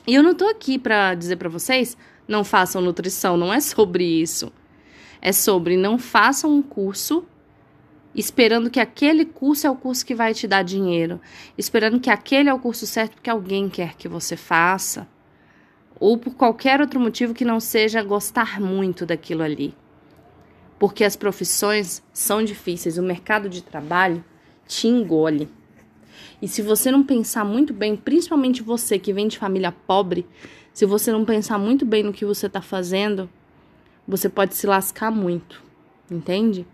E 0.05 0.13
eu 0.13 0.21
não 0.21 0.35
tô 0.35 0.47
aqui 0.47 0.77
para 0.77 1.15
dizer 1.15 1.37
para 1.37 1.49
vocês, 1.49 1.97
não 2.27 2.43
façam 2.43 2.79
nutrição, 2.79 3.35
não 3.35 3.51
é 3.51 3.59
sobre 3.59 4.05
isso. 4.05 4.53
É 5.19 5.31
sobre 5.31 5.77
não 5.77 5.97
façam 5.97 6.51
um 6.51 6.61
curso 6.61 7.25
esperando 8.13 8.69
que 8.69 8.79
aquele 8.79 9.25
curso 9.25 9.65
é 9.65 9.71
o 9.71 9.75
curso 9.75 10.05
que 10.05 10.13
vai 10.13 10.35
te 10.35 10.47
dar 10.47 10.61
dinheiro, 10.61 11.19
esperando 11.57 11.99
que 11.99 12.11
aquele 12.11 12.49
é 12.49 12.53
o 12.53 12.59
curso 12.59 12.85
certo 12.85 13.13
porque 13.13 13.31
alguém 13.31 13.67
quer 13.67 13.95
que 13.95 14.07
você 14.07 14.37
faça, 14.37 15.07
ou 15.99 16.17
por 16.17 16.35
qualquer 16.35 16.81
outro 16.81 16.99
motivo 16.99 17.33
que 17.33 17.45
não 17.45 17.59
seja 17.59 18.03
gostar 18.03 18.59
muito 18.59 19.05
daquilo 19.05 19.43
ali. 19.43 19.73
Porque 20.79 21.03
as 21.03 21.15
profissões 21.15 22.03
são 22.11 22.43
difíceis, 22.43 22.97
o 22.97 23.03
mercado 23.03 23.47
de 23.47 23.61
trabalho 23.61 24.23
te 24.67 24.87
engole. 24.87 25.49
E 26.41 26.47
se 26.47 26.61
você 26.61 26.91
não 26.91 27.03
pensar 27.03 27.45
muito 27.45 27.73
bem, 27.73 27.95
principalmente 27.95 28.61
você 28.61 28.99
que 28.99 29.13
vem 29.13 29.27
de 29.27 29.37
família 29.37 29.71
pobre, 29.71 30.25
se 30.73 30.85
você 30.85 31.11
não 31.11 31.23
pensar 31.23 31.57
muito 31.57 31.85
bem 31.85 32.03
no 32.03 32.11
que 32.11 32.25
você 32.25 32.47
está 32.47 32.61
fazendo, 32.61 33.29
você 34.07 34.27
pode 34.27 34.55
se 34.55 34.67
lascar 34.67 35.11
muito, 35.11 35.63
entende? 36.11 36.67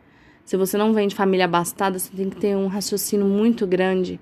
Se 0.44 0.58
você 0.58 0.78
não 0.78 0.94
vem 0.94 1.08
de 1.08 1.14
família 1.14 1.46
abastada, 1.46 2.00
você 2.00 2.10
tem 2.16 2.30
que 2.30 2.38
ter 2.38 2.58
um 2.58 2.68
raciocínio 2.68 3.28
muito 3.28 3.68
grande 3.68 4.20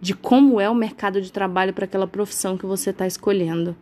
de 0.00 0.14
como 0.14 0.60
é 0.60 0.70
o 0.70 0.74
mercado 0.74 1.20
de 1.20 1.32
trabalho 1.32 1.74
para 1.74 1.84
aquela 1.84 2.06
profissão 2.06 2.56
que 2.56 2.64
você 2.64 2.90
está 2.90 3.06
escolhendo. 3.06 3.76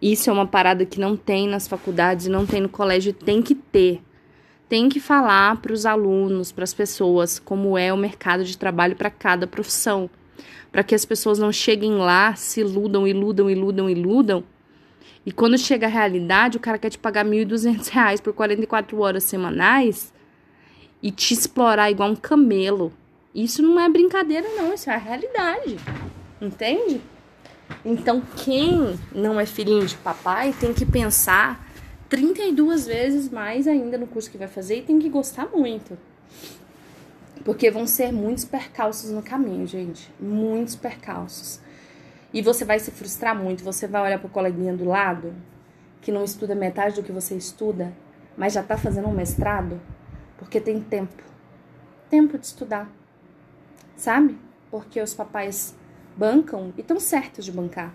Isso 0.00 0.30
é 0.30 0.32
uma 0.32 0.46
parada 0.46 0.84
que 0.84 1.00
não 1.00 1.16
tem 1.16 1.48
nas 1.48 1.68
faculdades, 1.68 2.26
não 2.26 2.46
tem 2.46 2.60
no 2.60 2.68
colégio, 2.68 3.12
tem 3.12 3.42
que 3.42 3.54
ter. 3.54 4.02
Tem 4.68 4.88
que 4.88 5.00
falar 5.00 5.56
para 5.60 5.72
os 5.72 5.84
alunos, 5.84 6.52
para 6.52 6.64
as 6.64 6.72
pessoas, 6.72 7.38
como 7.38 7.76
é 7.76 7.92
o 7.92 7.96
mercado 7.96 8.44
de 8.44 8.56
trabalho 8.56 8.96
para 8.96 9.10
cada 9.10 9.46
profissão 9.46 10.08
para 10.70 10.82
que 10.82 10.94
as 10.94 11.04
pessoas 11.04 11.38
não 11.38 11.52
cheguem 11.52 11.96
lá, 11.96 12.34
se 12.34 12.60
iludam, 12.60 13.06
iludam, 13.06 13.50
iludam, 13.50 13.90
iludam. 13.90 14.44
E 15.26 15.32
quando 15.32 15.58
chega 15.58 15.86
a 15.86 15.90
realidade, 15.90 16.56
o 16.56 16.60
cara 16.60 16.78
quer 16.78 16.90
te 16.90 16.98
pagar 16.98 17.26
R$ 17.26 17.44
1.200 17.44 18.22
por 18.22 18.32
44 18.32 18.98
horas 19.00 19.24
semanais 19.24 20.12
e 21.02 21.10
te 21.10 21.34
explorar 21.34 21.90
igual 21.90 22.10
um 22.10 22.16
camelo. 22.16 22.92
Isso 23.34 23.62
não 23.62 23.78
é 23.78 23.88
brincadeira, 23.88 24.48
não, 24.56 24.72
isso 24.72 24.88
é 24.88 24.94
a 24.94 24.98
realidade. 24.98 25.76
Entende? 26.40 27.00
Então, 27.84 28.20
quem 28.36 28.98
não 29.12 29.40
é 29.40 29.46
filhinho 29.46 29.86
de 29.86 29.96
papai 29.96 30.54
tem 30.58 30.74
que 30.74 30.84
pensar 30.84 31.66
32 32.08 32.86
vezes 32.86 33.30
mais 33.30 33.68
ainda 33.68 33.96
no 33.96 34.06
curso 34.06 34.30
que 34.30 34.36
vai 34.36 34.48
fazer 34.48 34.78
e 34.78 34.82
tem 34.82 34.98
que 34.98 35.08
gostar 35.08 35.48
muito. 35.54 35.96
Porque 37.44 37.70
vão 37.70 37.86
ser 37.86 38.12
muitos 38.12 38.44
percalços 38.44 39.10
no 39.10 39.22
caminho, 39.22 39.66
gente. 39.66 40.12
Muitos 40.20 40.76
percalços. 40.76 41.60
E 42.32 42.42
você 42.42 42.64
vai 42.64 42.78
se 42.78 42.90
frustrar 42.90 43.34
muito. 43.34 43.64
Você 43.64 43.86
vai 43.86 44.02
olhar 44.02 44.18
pro 44.18 44.28
coleguinha 44.28 44.76
do 44.76 44.84
lado, 44.84 45.32
que 46.02 46.12
não 46.12 46.22
estuda 46.22 46.54
metade 46.54 46.96
do 46.96 47.02
que 47.02 47.12
você 47.12 47.34
estuda, 47.34 47.92
mas 48.36 48.52
já 48.52 48.62
tá 48.62 48.76
fazendo 48.76 49.08
um 49.08 49.14
mestrado, 49.14 49.80
porque 50.36 50.60
tem 50.60 50.80
tempo. 50.80 51.22
Tempo 52.08 52.38
de 52.38 52.46
estudar. 52.46 52.90
Sabe? 53.96 54.36
Porque 54.70 55.00
os 55.00 55.14
papais 55.14 55.74
bancam 56.20 56.70
e 56.76 56.82
estão 56.82 57.00
certos 57.00 57.46
de 57.46 57.50
bancar. 57.50 57.94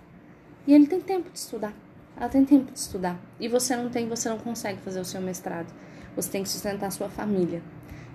E 0.66 0.74
ele 0.74 0.88
tem 0.88 1.00
tempo 1.00 1.30
de 1.30 1.38
estudar. 1.38 1.74
Ela 2.18 2.28
tem 2.28 2.44
tempo 2.44 2.72
de 2.72 2.80
estudar. 2.80 3.20
E 3.40 3.48
você 3.48 3.76
não 3.76 3.88
tem, 3.88 4.10
você 4.10 4.28
não 4.28 4.40
consegue 4.40 4.82
fazer 4.82 5.00
o 5.00 5.06
seu 5.06 5.22
mestrado. 5.22 5.72
Você 6.16 6.32
tem 6.32 6.42
que 6.42 6.50
sustentar 6.50 6.88
a 6.88 6.92
sua 6.92 7.08
família. 7.08 7.62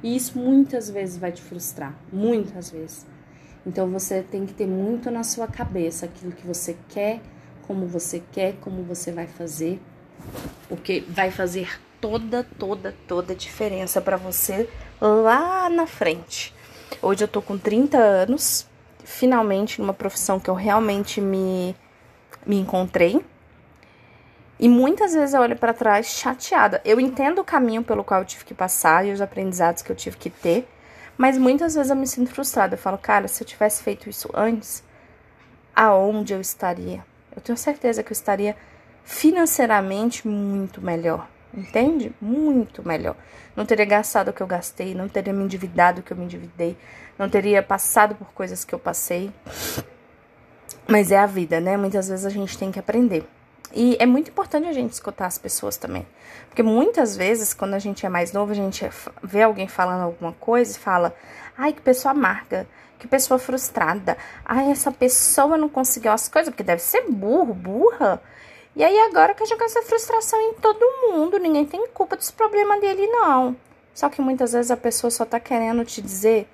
E 0.02 0.16
isso 0.16 0.36
muitas 0.36 0.90
vezes 0.90 1.16
vai 1.16 1.30
te 1.30 1.40
frustrar, 1.40 1.94
muitas 2.12 2.70
vezes. 2.70 3.06
Então 3.64 3.88
você 3.88 4.20
tem 4.20 4.44
que 4.46 4.52
ter 4.52 4.66
muito 4.66 5.12
na 5.12 5.22
sua 5.22 5.46
cabeça 5.46 6.06
aquilo 6.06 6.32
que 6.32 6.44
você 6.44 6.76
quer, 6.88 7.20
como 7.68 7.86
você 7.86 8.20
quer, 8.32 8.56
como 8.62 8.82
você 8.82 9.12
vai 9.12 9.28
fazer, 9.28 9.78
porque 10.68 11.04
vai 11.06 11.30
fazer 11.30 11.78
toda, 12.00 12.42
toda, 12.58 12.94
toda 13.06 13.34
diferença 13.34 14.00
para 14.00 14.16
você 14.16 14.68
lá 15.00 15.68
na 15.68 15.86
frente. 15.86 16.52
Hoje 17.00 17.22
eu 17.22 17.28
tô 17.28 17.40
com 17.40 17.58
30 17.58 17.98
anos, 17.98 18.66
finalmente 19.10 19.80
numa 19.80 19.92
profissão 19.92 20.38
que 20.38 20.48
eu 20.48 20.54
realmente 20.54 21.20
me 21.20 21.76
me 22.46 22.58
encontrei, 22.58 23.22
e 24.58 24.68
muitas 24.68 25.12
vezes 25.12 25.34
eu 25.34 25.40
olho 25.40 25.56
para 25.56 25.74
trás 25.74 26.06
chateada. 26.06 26.80
Eu 26.84 26.98
entendo 27.00 27.40
o 27.40 27.44
caminho 27.44 27.82
pelo 27.82 28.04
qual 28.04 28.20
eu 28.20 28.26
tive 28.26 28.44
que 28.44 28.54
passar 28.54 29.06
e 29.06 29.12
os 29.12 29.20
aprendizados 29.20 29.82
que 29.82 29.90
eu 29.90 29.96
tive 29.96 30.16
que 30.16 30.30
ter, 30.30 30.68
mas 31.18 31.36
muitas 31.36 31.74
vezes 31.74 31.90
eu 31.90 31.96
me 31.96 32.06
sinto 32.06 32.30
frustrada. 32.30 32.74
Eu 32.74 32.78
falo, 32.78 32.96
cara, 32.98 33.28
se 33.28 33.42
eu 33.42 33.46
tivesse 33.46 33.82
feito 33.82 34.08
isso 34.08 34.28
antes, 34.34 34.82
aonde 35.74 36.32
eu 36.32 36.40
estaria? 36.40 37.04
Eu 37.34 37.42
tenho 37.42 37.58
certeza 37.58 38.02
que 38.02 38.12
eu 38.12 38.14
estaria 38.14 38.56
financeiramente 39.04 40.26
muito 40.26 40.80
melhor. 40.80 41.26
Entende? 41.52 42.12
Muito 42.20 42.86
melhor. 42.86 43.16
Não 43.56 43.66
teria 43.66 43.84
gastado 43.84 44.28
o 44.28 44.32
que 44.32 44.40
eu 44.40 44.46
gastei, 44.46 44.94
não 44.94 45.08
teria 45.08 45.32
me 45.32 45.44
endividado 45.44 46.00
o 46.00 46.02
que 46.02 46.12
eu 46.12 46.16
me 46.16 46.24
endividei, 46.24 46.76
não 47.18 47.28
teria 47.28 47.62
passado 47.62 48.14
por 48.14 48.32
coisas 48.32 48.64
que 48.64 48.74
eu 48.74 48.78
passei. 48.78 49.32
Mas 50.86 51.10
é 51.10 51.18
a 51.18 51.26
vida, 51.26 51.60
né? 51.60 51.76
Muitas 51.76 52.08
vezes 52.08 52.24
a 52.24 52.30
gente 52.30 52.56
tem 52.56 52.70
que 52.70 52.78
aprender. 52.78 53.26
E 53.72 53.96
é 54.00 54.06
muito 54.06 54.30
importante 54.30 54.66
a 54.66 54.72
gente 54.72 54.92
escutar 54.92 55.26
as 55.26 55.38
pessoas 55.38 55.76
também. 55.76 56.06
Porque 56.48 56.62
muitas 56.62 57.16
vezes, 57.16 57.54
quando 57.54 57.74
a 57.74 57.78
gente 57.78 58.04
é 58.04 58.08
mais 58.08 58.32
novo, 58.32 58.50
a 58.50 58.54
gente 58.54 58.88
vê 59.22 59.42
alguém 59.42 59.68
falando 59.68 60.02
alguma 60.02 60.32
coisa 60.32 60.76
e 60.76 60.78
fala: 60.78 61.14
ai, 61.56 61.72
que 61.72 61.80
pessoa 61.80 62.10
amarga, 62.10 62.66
que 62.98 63.06
pessoa 63.06 63.38
frustrada, 63.38 64.16
ai, 64.44 64.70
essa 64.70 64.90
pessoa 64.90 65.56
não 65.56 65.68
conseguiu 65.68 66.12
as 66.12 66.28
coisas, 66.28 66.50
porque 66.50 66.64
deve 66.64 66.82
ser 66.82 67.08
burro, 67.08 67.54
burra. 67.54 68.20
E 68.76 68.84
aí 68.84 68.98
agora 69.00 69.34
que 69.34 69.44
jogar 69.46 69.66
essa 69.66 69.82
frustração 69.82 70.40
em 70.40 70.54
todo 70.54 71.08
mundo, 71.08 71.38
ninguém 71.38 71.66
tem 71.66 71.88
culpa 71.88 72.16
dos 72.16 72.30
problemas 72.30 72.80
dele, 72.80 73.06
não. 73.08 73.56
Só 73.92 74.08
que 74.08 74.22
muitas 74.22 74.52
vezes 74.52 74.70
a 74.70 74.76
pessoa 74.76 75.10
só 75.10 75.24
tá 75.24 75.40
querendo 75.40 75.84
te 75.84 76.00
dizer: 76.00 76.48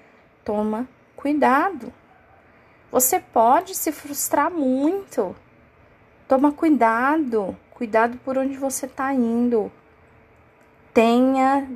toma 0.44 0.88
cuidado. 1.14 1.92
Você 2.90 3.20
pode 3.20 3.74
se 3.74 3.92
frustrar 3.92 4.50
muito. 4.50 5.36
Toma 6.26 6.50
cuidado, 6.50 7.56
cuidado 7.70 8.18
por 8.24 8.38
onde 8.38 8.56
você 8.56 8.86
está 8.86 9.12
indo. 9.12 9.70
Tenha, 10.94 11.68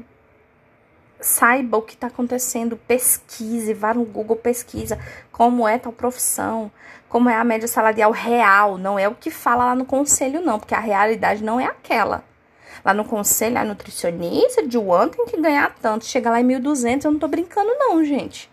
saiba 1.20 1.76
o 1.76 1.82
que 1.82 1.94
está 1.94 2.06
acontecendo, 2.06 2.76
pesquise, 2.76 3.74
vá 3.74 3.92
no 3.92 4.04
Google, 4.04 4.36
pesquisa 4.36 4.98
como 5.30 5.68
é 5.68 5.78
tal 5.78 5.92
profissão, 5.92 6.70
como 7.10 7.28
é 7.28 7.34
a 7.34 7.42
média 7.42 7.66
salarial 7.66 8.12
real, 8.12 8.78
não 8.78 8.96
é 8.96 9.08
o 9.08 9.14
que 9.16 9.32
fala 9.32 9.64
lá 9.64 9.74
no 9.74 9.84
conselho, 9.84 10.40
não, 10.40 10.60
porque 10.60 10.76
a 10.76 10.80
realidade 10.80 11.42
não 11.42 11.58
é 11.58 11.66
aquela. 11.66 12.24
Lá 12.84 12.94
no 12.94 13.04
conselho, 13.04 13.58
a 13.58 13.64
nutricionista 13.64 14.66
de 14.66 14.78
one 14.78 15.10
tem 15.10 15.26
que 15.26 15.38
ganhar 15.38 15.74
tanto, 15.82 16.04
chega 16.06 16.30
lá 16.30 16.40
em 16.40 16.46
1.200, 16.46 17.04
eu 17.04 17.10
não 17.10 17.18
tô 17.18 17.26
brincando 17.26 17.68
não, 17.78 18.02
gente. 18.04 18.48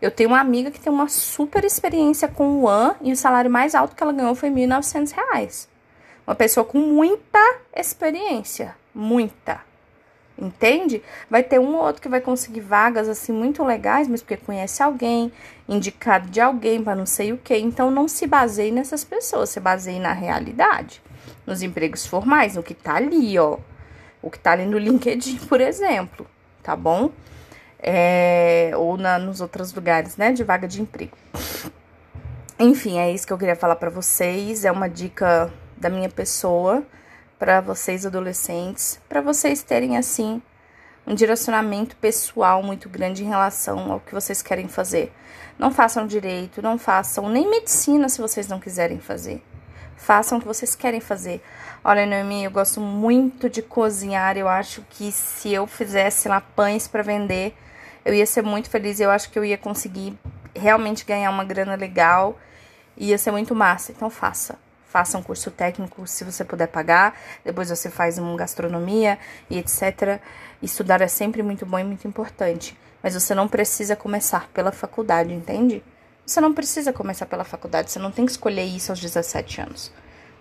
Eu 0.00 0.10
tenho 0.10 0.28
uma 0.28 0.40
amiga 0.40 0.70
que 0.70 0.78
tem 0.78 0.92
uma 0.92 1.08
super 1.08 1.64
experiência 1.64 2.28
com 2.28 2.48
o 2.48 2.64
One 2.66 2.96
e 3.00 3.12
o 3.12 3.16
salário 3.16 3.50
mais 3.50 3.74
alto 3.74 3.96
que 3.96 4.02
ela 4.02 4.12
ganhou 4.12 4.34
foi 4.34 4.50
R$ 4.50 4.66
1.900. 4.66 5.66
Uma 6.26 6.34
pessoa 6.34 6.64
com 6.64 6.78
muita 6.78 7.38
experiência, 7.74 8.76
muita. 8.94 9.69
Entende? 10.40 11.02
Vai 11.28 11.42
ter 11.42 11.58
um 11.58 11.74
ou 11.76 11.84
outro 11.84 12.00
que 12.00 12.08
vai 12.08 12.20
conseguir 12.20 12.60
vagas 12.60 13.08
assim 13.08 13.32
muito 13.32 13.62
legais, 13.62 14.08
mas 14.08 14.22
porque 14.22 14.38
conhece 14.38 14.82
alguém, 14.82 15.30
indicado 15.68 16.30
de 16.30 16.40
alguém 16.40 16.82
para 16.82 16.96
não 16.96 17.06
sei 17.06 17.32
o 17.32 17.38
que. 17.38 17.56
Então 17.56 17.90
não 17.90 18.08
se 18.08 18.26
baseie 18.26 18.70
nessas 18.70 19.04
pessoas, 19.04 19.50
se 19.50 19.60
baseie 19.60 19.98
na 19.98 20.12
realidade, 20.12 21.02
nos 21.46 21.62
empregos 21.62 22.06
formais, 22.06 22.56
no 22.56 22.62
que 22.62 22.74
tá 22.74 22.94
ali, 22.94 23.38
ó. 23.38 23.58
O 24.22 24.30
que 24.30 24.38
tá 24.38 24.52
ali 24.52 24.64
no 24.64 24.78
LinkedIn, 24.78 25.38
por 25.46 25.60
exemplo, 25.60 26.26
tá 26.62 26.74
bom? 26.74 27.10
é, 27.82 28.72
ou 28.76 28.96
na, 28.96 29.18
nos 29.18 29.40
outros 29.40 29.72
lugares, 29.72 30.16
né, 30.16 30.32
de 30.32 30.44
vaga 30.44 30.68
de 30.68 30.80
emprego. 30.80 31.16
Enfim, 32.58 32.98
é 32.98 33.10
isso 33.10 33.26
que 33.26 33.32
eu 33.32 33.38
queria 33.38 33.56
falar 33.56 33.76
para 33.76 33.88
vocês. 33.88 34.64
É 34.64 34.70
uma 34.70 34.88
dica 34.88 35.50
da 35.76 35.88
minha 35.88 36.10
pessoa 36.10 36.82
para 37.40 37.62
vocês 37.62 38.04
adolescentes, 38.04 39.00
para 39.08 39.22
vocês 39.22 39.62
terem 39.62 39.96
assim 39.96 40.42
um 41.06 41.14
direcionamento 41.14 41.96
pessoal 41.96 42.62
muito 42.62 42.86
grande 42.86 43.24
em 43.24 43.28
relação 43.28 43.90
ao 43.90 43.98
que 43.98 44.12
vocês 44.12 44.42
querem 44.42 44.68
fazer. 44.68 45.10
Não 45.58 45.70
façam 45.70 46.06
direito, 46.06 46.60
não 46.60 46.78
façam 46.78 47.30
nem 47.30 47.48
medicina 47.48 48.10
se 48.10 48.20
vocês 48.20 48.46
não 48.46 48.60
quiserem 48.60 49.00
fazer. 49.00 49.42
Façam 49.96 50.36
o 50.36 50.40
que 50.40 50.46
vocês 50.46 50.74
querem 50.74 51.00
fazer. 51.00 51.42
Olha, 51.82 52.04
Noemi, 52.04 52.44
eu 52.44 52.50
gosto 52.50 52.78
muito 52.78 53.48
de 53.48 53.62
cozinhar. 53.62 54.36
Eu 54.36 54.46
acho 54.46 54.82
que 54.90 55.10
se 55.10 55.50
eu 55.50 55.66
fizesse 55.66 56.28
lá 56.28 56.42
pães 56.42 56.86
para 56.86 57.02
vender, 57.02 57.56
eu 58.04 58.12
ia 58.12 58.26
ser 58.26 58.42
muito 58.42 58.68
feliz. 58.68 59.00
Eu 59.00 59.10
acho 59.10 59.30
que 59.30 59.38
eu 59.38 59.44
ia 59.46 59.56
conseguir 59.56 60.18
realmente 60.54 61.06
ganhar 61.06 61.30
uma 61.30 61.44
grana 61.44 61.74
legal. 61.74 62.38
Ia 62.98 63.16
ser 63.16 63.30
muito 63.30 63.54
massa. 63.54 63.92
Então 63.92 64.10
faça. 64.10 64.58
Faça 64.90 65.16
um 65.16 65.22
curso 65.22 65.50
técnico 65.50 66.06
se 66.06 66.24
você 66.24 66.44
puder 66.44 66.66
pagar. 66.66 67.16
Depois 67.44 67.70
você 67.70 67.88
faz 67.88 68.18
uma 68.18 68.36
gastronomia 68.36 69.18
e 69.48 69.56
etc. 69.56 70.20
Estudar 70.60 71.00
é 71.00 71.08
sempre 71.08 71.42
muito 71.42 71.64
bom 71.64 71.78
e 71.78 71.84
muito 71.84 72.06
importante. 72.06 72.76
Mas 73.02 73.14
você 73.14 73.34
não 73.34 73.48
precisa 73.48 73.94
começar 73.94 74.48
pela 74.52 74.72
faculdade, 74.72 75.32
entende? 75.32 75.82
Você 76.26 76.40
não 76.40 76.52
precisa 76.52 76.92
começar 76.92 77.26
pela 77.26 77.44
faculdade. 77.44 77.90
Você 77.90 77.98
não 77.98 78.10
tem 78.10 78.26
que 78.26 78.32
escolher 78.32 78.64
isso 78.64 78.90
aos 78.92 79.00
17 79.00 79.60
anos. 79.60 79.92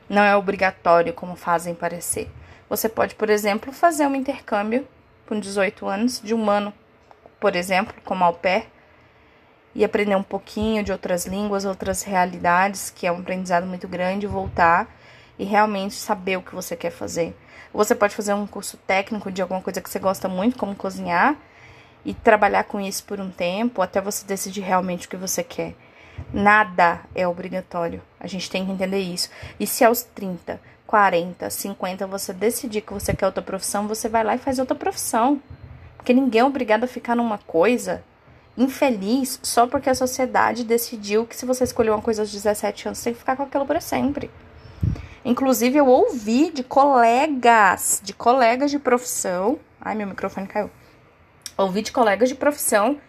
Não 0.09 0.23
é 0.23 0.35
obrigatório 0.35 1.13
como 1.13 1.35
fazem 1.35 1.75
parecer. 1.75 2.29
Você 2.67 2.89
pode, 2.89 3.15
por 3.15 3.29
exemplo, 3.29 3.71
fazer 3.71 4.07
um 4.07 4.15
intercâmbio 4.15 4.87
com 5.27 5.39
18 5.39 5.87
anos 5.87 6.19
de 6.19 6.33
um 6.33 6.49
ano 6.49 6.73
por 7.39 7.55
exemplo, 7.55 7.95
como 8.03 8.23
au 8.23 8.33
pair, 8.33 8.67
e 9.73 9.85
aprender 9.85 10.15
um 10.15 10.23
pouquinho 10.23 10.83
de 10.83 10.91
outras 10.91 11.25
línguas, 11.25 11.65
outras 11.65 12.03
realidades, 12.03 12.89
que 12.89 13.05
é 13.05 13.11
um 13.11 13.19
aprendizado 13.19 13.65
muito 13.65 13.87
grande, 13.87 14.27
voltar 14.27 14.87
e 15.37 15.43
realmente 15.43 15.95
saber 15.95 16.37
o 16.37 16.41
que 16.41 16.53
você 16.53 16.75
quer 16.75 16.91
fazer. 16.91 17.35
Você 17.73 17.93
pode 17.93 18.15
fazer 18.15 18.33
um 18.33 18.47
curso 18.47 18.77
técnico 18.77 19.31
de 19.31 19.41
alguma 19.41 19.61
coisa 19.61 19.79
que 19.79 19.89
você 19.89 19.99
gosta 19.99 20.27
muito, 20.27 20.57
como 20.57 20.75
cozinhar, 20.75 21.37
e 22.03 22.13
trabalhar 22.13 22.63
com 22.63 22.79
isso 22.79 23.03
por 23.03 23.19
um 23.19 23.29
tempo, 23.29 23.81
até 23.81 24.01
você 24.01 24.25
decidir 24.25 24.61
realmente 24.61 25.05
o 25.05 25.09
que 25.09 25.17
você 25.17 25.43
quer. 25.43 25.75
Nada 26.33 27.01
é 27.13 27.27
obrigatório. 27.27 28.01
A 28.19 28.27
gente 28.27 28.49
tem 28.49 28.65
que 28.65 28.71
entender 28.71 28.99
isso. 28.99 29.29
E 29.59 29.67
se 29.67 29.83
aos 29.83 30.03
30, 30.03 30.59
40, 30.85 31.49
50 31.49 32.07
você 32.07 32.33
decidir 32.33 32.81
que 32.81 32.93
você 32.93 33.13
quer 33.13 33.25
outra 33.25 33.43
profissão, 33.43 33.87
você 33.87 34.09
vai 34.09 34.23
lá 34.23 34.35
e 34.35 34.39
faz 34.39 34.59
outra 34.59 34.75
profissão. 34.75 35.41
Porque 35.95 36.13
ninguém 36.13 36.41
é 36.41 36.45
obrigado 36.45 36.83
a 36.83 36.87
ficar 36.87 37.15
numa 37.15 37.37
coisa 37.37 38.03
infeliz 38.59 39.39
só 39.41 39.65
porque 39.65 39.89
a 39.89 39.95
sociedade 39.95 40.63
decidiu 40.63 41.25
que 41.25 41.35
se 41.35 41.45
você 41.45 41.63
escolheu 41.63 41.93
uma 41.93 42.01
coisa 42.01 42.21
aos 42.21 42.31
17 42.31 42.89
anos, 42.89 42.99
você 42.99 43.05
tem 43.05 43.13
que 43.13 43.19
ficar 43.19 43.35
com 43.37 43.43
aquilo 43.43 43.65
para 43.65 43.79
sempre. 43.79 44.29
Inclusive, 45.23 45.77
eu 45.77 45.87
ouvi 45.87 46.51
de 46.51 46.63
colegas, 46.63 48.01
de 48.03 48.13
colegas 48.13 48.69
de 48.69 48.79
profissão. 48.79 49.59
Ai, 49.79 49.95
meu 49.95 50.07
microfone 50.07 50.47
caiu. 50.47 50.69
Ouvi 51.57 51.81
de 51.81 51.91
colegas 51.91 52.29
de 52.29 52.35
profissão 52.35 52.99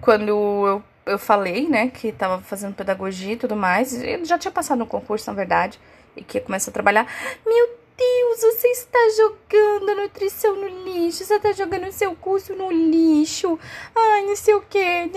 quando 0.00 0.28
eu, 0.28 0.82
eu 1.06 1.18
falei, 1.18 1.68
né, 1.68 1.88
que 1.88 2.12
tava 2.12 2.40
fazendo 2.42 2.74
pedagogia 2.74 3.32
e 3.32 3.36
tudo 3.36 3.56
mais. 3.56 3.92
Eu 4.02 4.24
já 4.24 4.38
tinha 4.38 4.52
passado 4.52 4.78
no 4.78 4.86
concurso, 4.86 5.30
na 5.30 5.34
verdade, 5.34 5.78
e 6.16 6.22
que 6.22 6.38
ia 6.38 6.44
começar 6.44 6.70
a 6.70 6.74
trabalhar. 6.74 7.06
Meu 7.46 7.78
Deus, 7.98 8.40
você 8.40 8.68
está 8.68 8.98
jogando 9.16 9.90
a 9.90 10.02
nutrição 10.02 10.54
no 10.54 10.68
lixo, 10.84 11.24
você 11.24 11.34
está 11.34 11.50
jogando 11.50 11.88
o 11.88 11.92
seu 11.92 12.14
curso 12.14 12.54
no 12.54 12.70
lixo. 12.70 13.58
Ai, 13.92 14.22
não 14.22 14.36
sei 14.36 14.54
o 14.54 14.60
quê. 14.60 15.10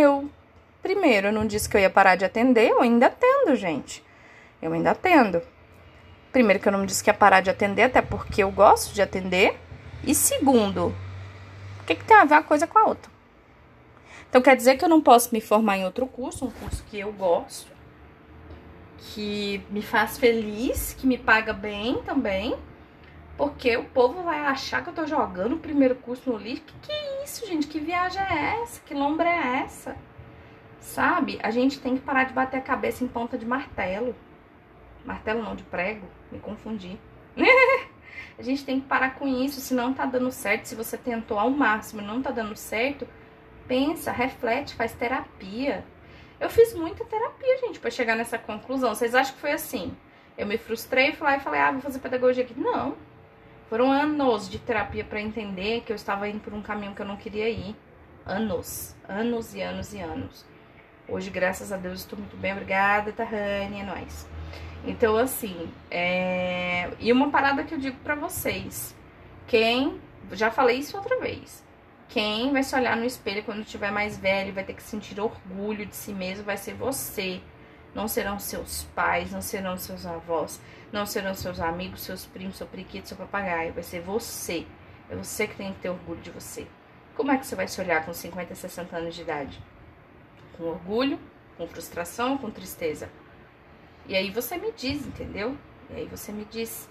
Eu, 0.00 0.28
primeiro, 0.82 1.28
eu 1.28 1.32
não 1.32 1.46
disse 1.46 1.68
que 1.68 1.76
eu 1.76 1.80
ia 1.80 1.88
parar 1.88 2.16
de 2.16 2.24
atender, 2.24 2.68
eu 2.68 2.80
ainda 2.80 3.06
atendo, 3.06 3.54
gente. 3.54 4.02
Eu 4.60 4.72
ainda 4.72 4.90
atendo. 4.90 5.40
Primeiro, 6.32 6.58
que 6.58 6.66
eu 6.66 6.72
não 6.72 6.84
disse 6.84 7.04
que 7.04 7.08
ia 7.10 7.14
parar 7.14 7.42
de 7.42 7.50
atender, 7.50 7.84
até 7.84 8.02
porque 8.02 8.42
eu 8.42 8.50
gosto 8.50 8.92
de 8.92 9.00
atender. 9.00 9.56
E 10.02 10.12
segundo, 10.12 10.88
o 11.80 11.84
que, 11.86 11.94
que 11.94 12.04
tem 12.04 12.16
a 12.16 12.24
ver 12.24 12.34
uma 12.34 12.42
coisa 12.42 12.66
com 12.66 12.76
a 12.76 12.86
outra? 12.86 13.10
Então, 14.28 14.42
quer 14.42 14.56
dizer 14.56 14.76
que 14.76 14.84
eu 14.84 14.88
não 14.88 15.00
posso 15.00 15.32
me 15.32 15.40
formar 15.40 15.78
em 15.78 15.84
outro 15.84 16.08
curso, 16.08 16.44
um 16.44 16.50
curso 16.50 16.82
que 16.90 16.98
eu 16.98 17.12
gosto 17.12 17.75
que 18.98 19.64
me 19.70 19.82
faz 19.82 20.18
feliz, 20.18 20.94
que 20.94 21.06
me 21.06 21.18
paga 21.18 21.52
bem 21.52 22.02
também. 22.02 22.56
Porque 23.36 23.76
o 23.76 23.84
povo 23.84 24.22
vai 24.22 24.40
achar 24.40 24.82
que 24.82 24.88
eu 24.88 24.94
tô 24.94 25.06
jogando 25.06 25.56
o 25.56 25.58
primeiro 25.58 25.94
curso 25.96 26.30
no 26.30 26.38
lixo. 26.38 26.62
Que 26.62 26.74
que 26.80 26.92
é 26.92 27.24
isso, 27.24 27.46
gente? 27.46 27.66
Que 27.66 27.78
viagem 27.78 28.22
é 28.22 28.62
essa? 28.62 28.80
Que 28.80 28.94
lombra 28.94 29.28
é 29.28 29.62
essa? 29.64 29.96
Sabe? 30.80 31.38
A 31.42 31.50
gente 31.50 31.78
tem 31.78 31.96
que 31.96 32.02
parar 32.02 32.24
de 32.24 32.32
bater 32.32 32.56
a 32.56 32.62
cabeça 32.62 33.04
em 33.04 33.08
ponta 33.08 33.36
de 33.36 33.44
martelo. 33.44 34.16
Martelo 35.04 35.42
não, 35.42 35.54
de 35.54 35.64
prego. 35.64 36.06
Me 36.32 36.38
confundi. 36.38 36.98
a 38.38 38.42
gente 38.42 38.64
tem 38.64 38.80
que 38.80 38.86
parar 38.86 39.16
com 39.16 39.28
isso. 39.28 39.60
Se 39.60 39.74
não 39.74 39.92
tá 39.92 40.06
dando 40.06 40.32
certo, 40.32 40.64
se 40.64 40.74
você 40.74 40.96
tentou 40.96 41.38
ao 41.38 41.50
máximo 41.50 42.00
e 42.00 42.04
não 42.04 42.22
tá 42.22 42.30
dando 42.30 42.56
certo, 42.56 43.06
pensa, 43.68 44.12
reflete, 44.12 44.74
faz 44.74 44.92
terapia. 44.94 45.84
Eu 46.40 46.50
fiz 46.50 46.74
muita 46.74 47.04
terapia, 47.04 47.58
gente, 47.58 47.78
para 47.78 47.90
chegar 47.90 48.14
nessa 48.14 48.38
conclusão. 48.38 48.94
Vocês 48.94 49.14
acham 49.14 49.34
que 49.34 49.40
foi 49.40 49.52
assim? 49.52 49.96
Eu 50.36 50.46
me 50.46 50.58
frustrei, 50.58 51.12
fui 51.12 51.26
lá 51.26 51.36
e 51.36 51.40
falei, 51.40 51.60
ah, 51.60 51.72
vou 51.72 51.80
fazer 51.80 51.98
pedagogia 51.98 52.44
aqui. 52.44 52.58
Não. 52.58 52.94
Foram 53.68 53.90
anos 53.90 54.48
de 54.48 54.58
terapia 54.58 55.04
para 55.04 55.20
entender 55.20 55.80
que 55.80 55.92
eu 55.92 55.96
estava 55.96 56.28
indo 56.28 56.40
por 56.40 56.52
um 56.52 56.62
caminho 56.62 56.94
que 56.94 57.02
eu 57.02 57.06
não 57.06 57.16
queria 57.16 57.48
ir. 57.48 57.74
Anos. 58.24 58.94
Anos 59.08 59.54
e 59.54 59.62
anos 59.62 59.94
e 59.94 60.00
anos. 60.00 60.44
Hoje, 61.08 61.30
graças 61.30 61.72
a 61.72 61.76
Deus, 61.76 62.00
estou 62.00 62.18
muito 62.18 62.36
bem. 62.36 62.52
Obrigada, 62.52 63.12
Tahane, 63.12 63.80
é 63.80 63.84
nóis. 63.84 64.28
Então, 64.84 65.16
assim, 65.16 65.68
é... 65.90 66.90
e 67.00 67.10
uma 67.12 67.30
parada 67.30 67.64
que 67.64 67.74
eu 67.74 67.78
digo 67.78 67.96
para 68.04 68.14
vocês. 68.14 68.94
Quem... 69.46 70.00
Já 70.32 70.50
falei 70.50 70.78
isso 70.78 70.96
outra 70.96 71.20
vez. 71.20 71.64
Quem 72.08 72.52
vai 72.52 72.62
se 72.62 72.74
olhar 72.74 72.96
no 72.96 73.04
espelho 73.04 73.42
quando 73.42 73.64
tiver 73.64 73.90
mais 73.90 74.16
velho, 74.16 74.52
vai 74.52 74.64
ter 74.64 74.74
que 74.74 74.82
sentir 74.82 75.20
orgulho 75.20 75.84
de 75.84 75.94
si 75.94 76.12
mesmo, 76.12 76.44
vai 76.44 76.56
ser 76.56 76.74
você. 76.74 77.40
Não 77.94 78.06
serão 78.06 78.38
seus 78.38 78.84
pais, 78.94 79.32
não 79.32 79.40
serão 79.40 79.76
seus 79.78 80.04
avós, 80.04 80.60
não 80.92 81.06
serão 81.06 81.34
seus 81.34 81.60
amigos, 81.60 82.02
seus 82.02 82.26
primos, 82.26 82.56
seu 82.56 82.66
periquito, 82.66 83.08
seu 83.08 83.16
papagaio. 83.16 83.72
Vai 83.72 83.82
ser 83.82 84.00
você. 84.00 84.66
É 85.08 85.16
você 85.16 85.46
que 85.46 85.56
tem 85.56 85.72
que 85.72 85.80
ter 85.80 85.88
orgulho 85.88 86.20
de 86.20 86.30
você. 86.30 86.66
Como 87.16 87.30
é 87.30 87.38
que 87.38 87.46
você 87.46 87.56
vai 87.56 87.66
se 87.66 87.80
olhar 87.80 88.04
com 88.04 88.12
50, 88.12 88.54
60 88.54 88.96
anos 88.96 89.14
de 89.14 89.22
idade? 89.22 89.62
Com 90.56 90.64
orgulho, 90.64 91.18
com 91.56 91.66
frustração, 91.66 92.36
com 92.36 92.50
tristeza? 92.50 93.08
E 94.06 94.14
aí 94.14 94.30
você 94.30 94.58
me 94.58 94.72
diz, 94.72 95.06
entendeu? 95.06 95.56
E 95.90 95.96
aí 95.96 96.06
você 96.06 96.32
me 96.32 96.44
diz. 96.44 96.88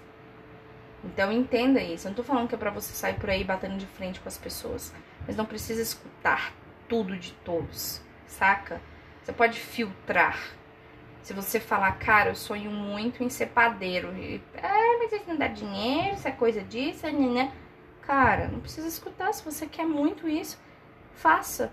Então 1.04 1.30
entenda 1.32 1.80
isso. 1.80 2.06
Eu 2.06 2.10
não 2.10 2.16
tô 2.16 2.24
falando 2.24 2.48
que 2.48 2.54
é 2.54 2.58
pra 2.58 2.70
você 2.70 2.92
sair 2.92 3.14
por 3.14 3.30
aí 3.30 3.44
batendo 3.44 3.76
de 3.76 3.86
frente 3.86 4.20
com 4.20 4.28
as 4.28 4.38
pessoas. 4.38 4.92
Mas 5.26 5.36
não 5.36 5.44
precisa 5.44 5.82
escutar 5.82 6.52
tudo 6.88 7.16
de 7.16 7.32
todos, 7.44 8.00
saca? 8.26 8.80
Você 9.22 9.32
pode 9.32 9.58
filtrar. 9.58 10.38
Se 11.22 11.32
você 11.32 11.58
falar, 11.58 11.90
cara, 11.98 12.30
eu 12.30 12.34
sonho 12.36 12.70
muito 12.70 13.24
em 13.24 13.28
ser 13.28 13.46
padeiro. 13.46 14.16
E, 14.16 14.40
ah, 14.62 14.98
mas 15.00 15.12
isso 15.12 15.24
não 15.26 15.36
dá 15.36 15.48
dinheiro, 15.48 16.14
isso 16.14 16.28
é 16.28 16.30
coisa 16.30 16.62
disso, 16.62 17.10
né? 17.10 17.52
Cara, 18.02 18.46
não 18.46 18.60
precisa 18.60 18.86
escutar. 18.86 19.32
Se 19.34 19.44
você 19.44 19.66
quer 19.66 19.84
muito 19.84 20.28
isso, 20.28 20.56
faça. 21.14 21.72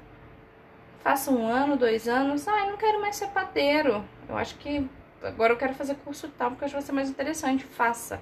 Faça 1.04 1.30
um 1.30 1.46
ano, 1.46 1.78
dois 1.78 2.08
anos. 2.08 2.48
Ah, 2.48 2.62
eu 2.62 2.72
não 2.72 2.78
quero 2.78 3.00
mais 3.00 3.16
ser 3.16 3.28
padeiro. 3.28 4.04
Eu 4.28 4.38
acho 4.38 4.56
que 4.56 4.90
agora 5.22 5.54
eu 5.54 5.58
quero 5.58 5.76
fazer 5.76 5.96
curso 5.96 6.28
tal, 6.30 6.50
porque 6.52 6.64
eu 6.64 6.66
acho 6.66 6.74
que 6.74 6.82
vai 6.82 6.86
ser 6.88 6.92
mais 6.94 7.10
interessante. 7.10 7.64
Faça. 7.64 8.20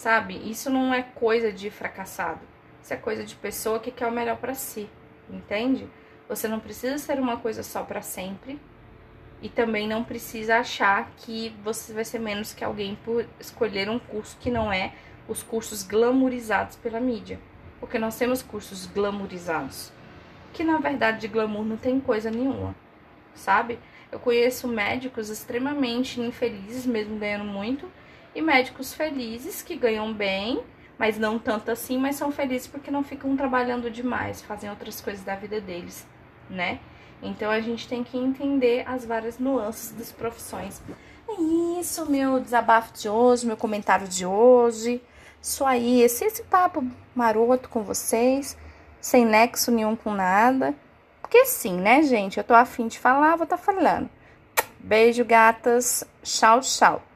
Sabe? 0.00 0.40
Isso 0.50 0.70
não 0.70 0.94
é 0.94 1.02
coisa 1.02 1.52
de 1.52 1.68
fracassado. 1.68 2.40
Isso 2.82 2.94
é 2.94 2.96
coisa 2.96 3.22
de 3.22 3.34
pessoa 3.34 3.78
que 3.78 3.90
quer 3.90 4.06
o 4.06 4.10
melhor 4.10 4.38
para 4.38 4.54
si, 4.54 4.88
entende? 5.28 5.86
Você 6.26 6.48
não 6.48 6.58
precisa 6.58 6.96
ser 6.96 7.20
uma 7.20 7.36
coisa 7.36 7.62
só 7.62 7.82
para 7.82 8.00
sempre 8.00 8.58
e 9.42 9.50
também 9.50 9.86
não 9.86 10.02
precisa 10.02 10.56
achar 10.56 11.10
que 11.18 11.54
você 11.62 11.92
vai 11.92 12.06
ser 12.06 12.18
menos 12.18 12.54
que 12.54 12.64
alguém 12.64 12.94
por 13.04 13.26
escolher 13.38 13.90
um 13.90 13.98
curso 13.98 14.38
que 14.40 14.50
não 14.50 14.72
é 14.72 14.94
os 15.28 15.42
cursos 15.42 15.82
glamorizados 15.82 16.76
pela 16.76 16.98
mídia. 16.98 17.38
Porque 17.78 17.98
nós 17.98 18.16
temos 18.16 18.40
cursos 18.40 18.86
glamorizados, 18.86 19.92
que 20.54 20.64
na 20.64 20.78
verdade 20.78 21.20
de 21.20 21.28
glamour 21.28 21.66
não 21.66 21.76
tem 21.76 22.00
coisa 22.00 22.30
nenhuma, 22.30 22.74
sabe? 23.34 23.78
Eu 24.10 24.18
conheço 24.18 24.66
médicos 24.66 25.28
extremamente 25.28 26.22
infelizes, 26.22 26.86
mesmo 26.86 27.18
ganhando 27.18 27.44
muito, 27.44 27.86
e 28.34 28.40
médicos 28.40 28.92
felizes 28.92 29.62
que 29.62 29.76
ganham 29.76 30.12
bem, 30.12 30.62
mas 30.98 31.18
não 31.18 31.38
tanto 31.38 31.70
assim, 31.70 31.98
mas 31.98 32.16
são 32.16 32.30
felizes 32.30 32.68
porque 32.68 32.90
não 32.90 33.02
ficam 33.02 33.36
trabalhando 33.36 33.90
demais, 33.90 34.42
fazem 34.42 34.68
outras 34.68 35.00
coisas 35.00 35.24
da 35.24 35.34
vida 35.34 35.60
deles, 35.60 36.06
né? 36.48 36.78
Então 37.22 37.50
a 37.50 37.60
gente 37.60 37.88
tem 37.88 38.02
que 38.02 38.16
entender 38.16 38.84
as 38.86 39.04
várias 39.04 39.38
nuances 39.38 39.92
das 39.92 40.12
profissões. 40.12 40.80
É 41.28 41.80
isso, 41.80 42.10
meu 42.10 42.40
desabafo 42.40 42.92
de 42.92 43.08
hoje, 43.08 43.46
meu 43.46 43.56
comentário 43.56 44.08
de 44.08 44.26
hoje. 44.26 45.02
Isso 45.40 45.64
aí, 45.64 46.02
esse, 46.02 46.24
esse 46.24 46.42
papo 46.42 46.84
maroto 47.14 47.68
com 47.68 47.82
vocês, 47.82 48.56
sem 49.00 49.24
nexo 49.24 49.70
nenhum 49.70 49.96
com 49.96 50.12
nada. 50.12 50.74
Porque 51.20 51.46
sim, 51.46 51.78
né, 51.78 52.02
gente? 52.02 52.38
Eu 52.38 52.44
tô 52.44 52.54
afim 52.54 52.88
de 52.88 52.98
falar, 52.98 53.36
vou 53.36 53.44
estar 53.44 53.56
tá 53.56 53.62
falando. 53.62 54.08
Beijo, 54.78 55.24
gatas. 55.24 56.04
Tchau, 56.22 56.60
tchau. 56.60 57.09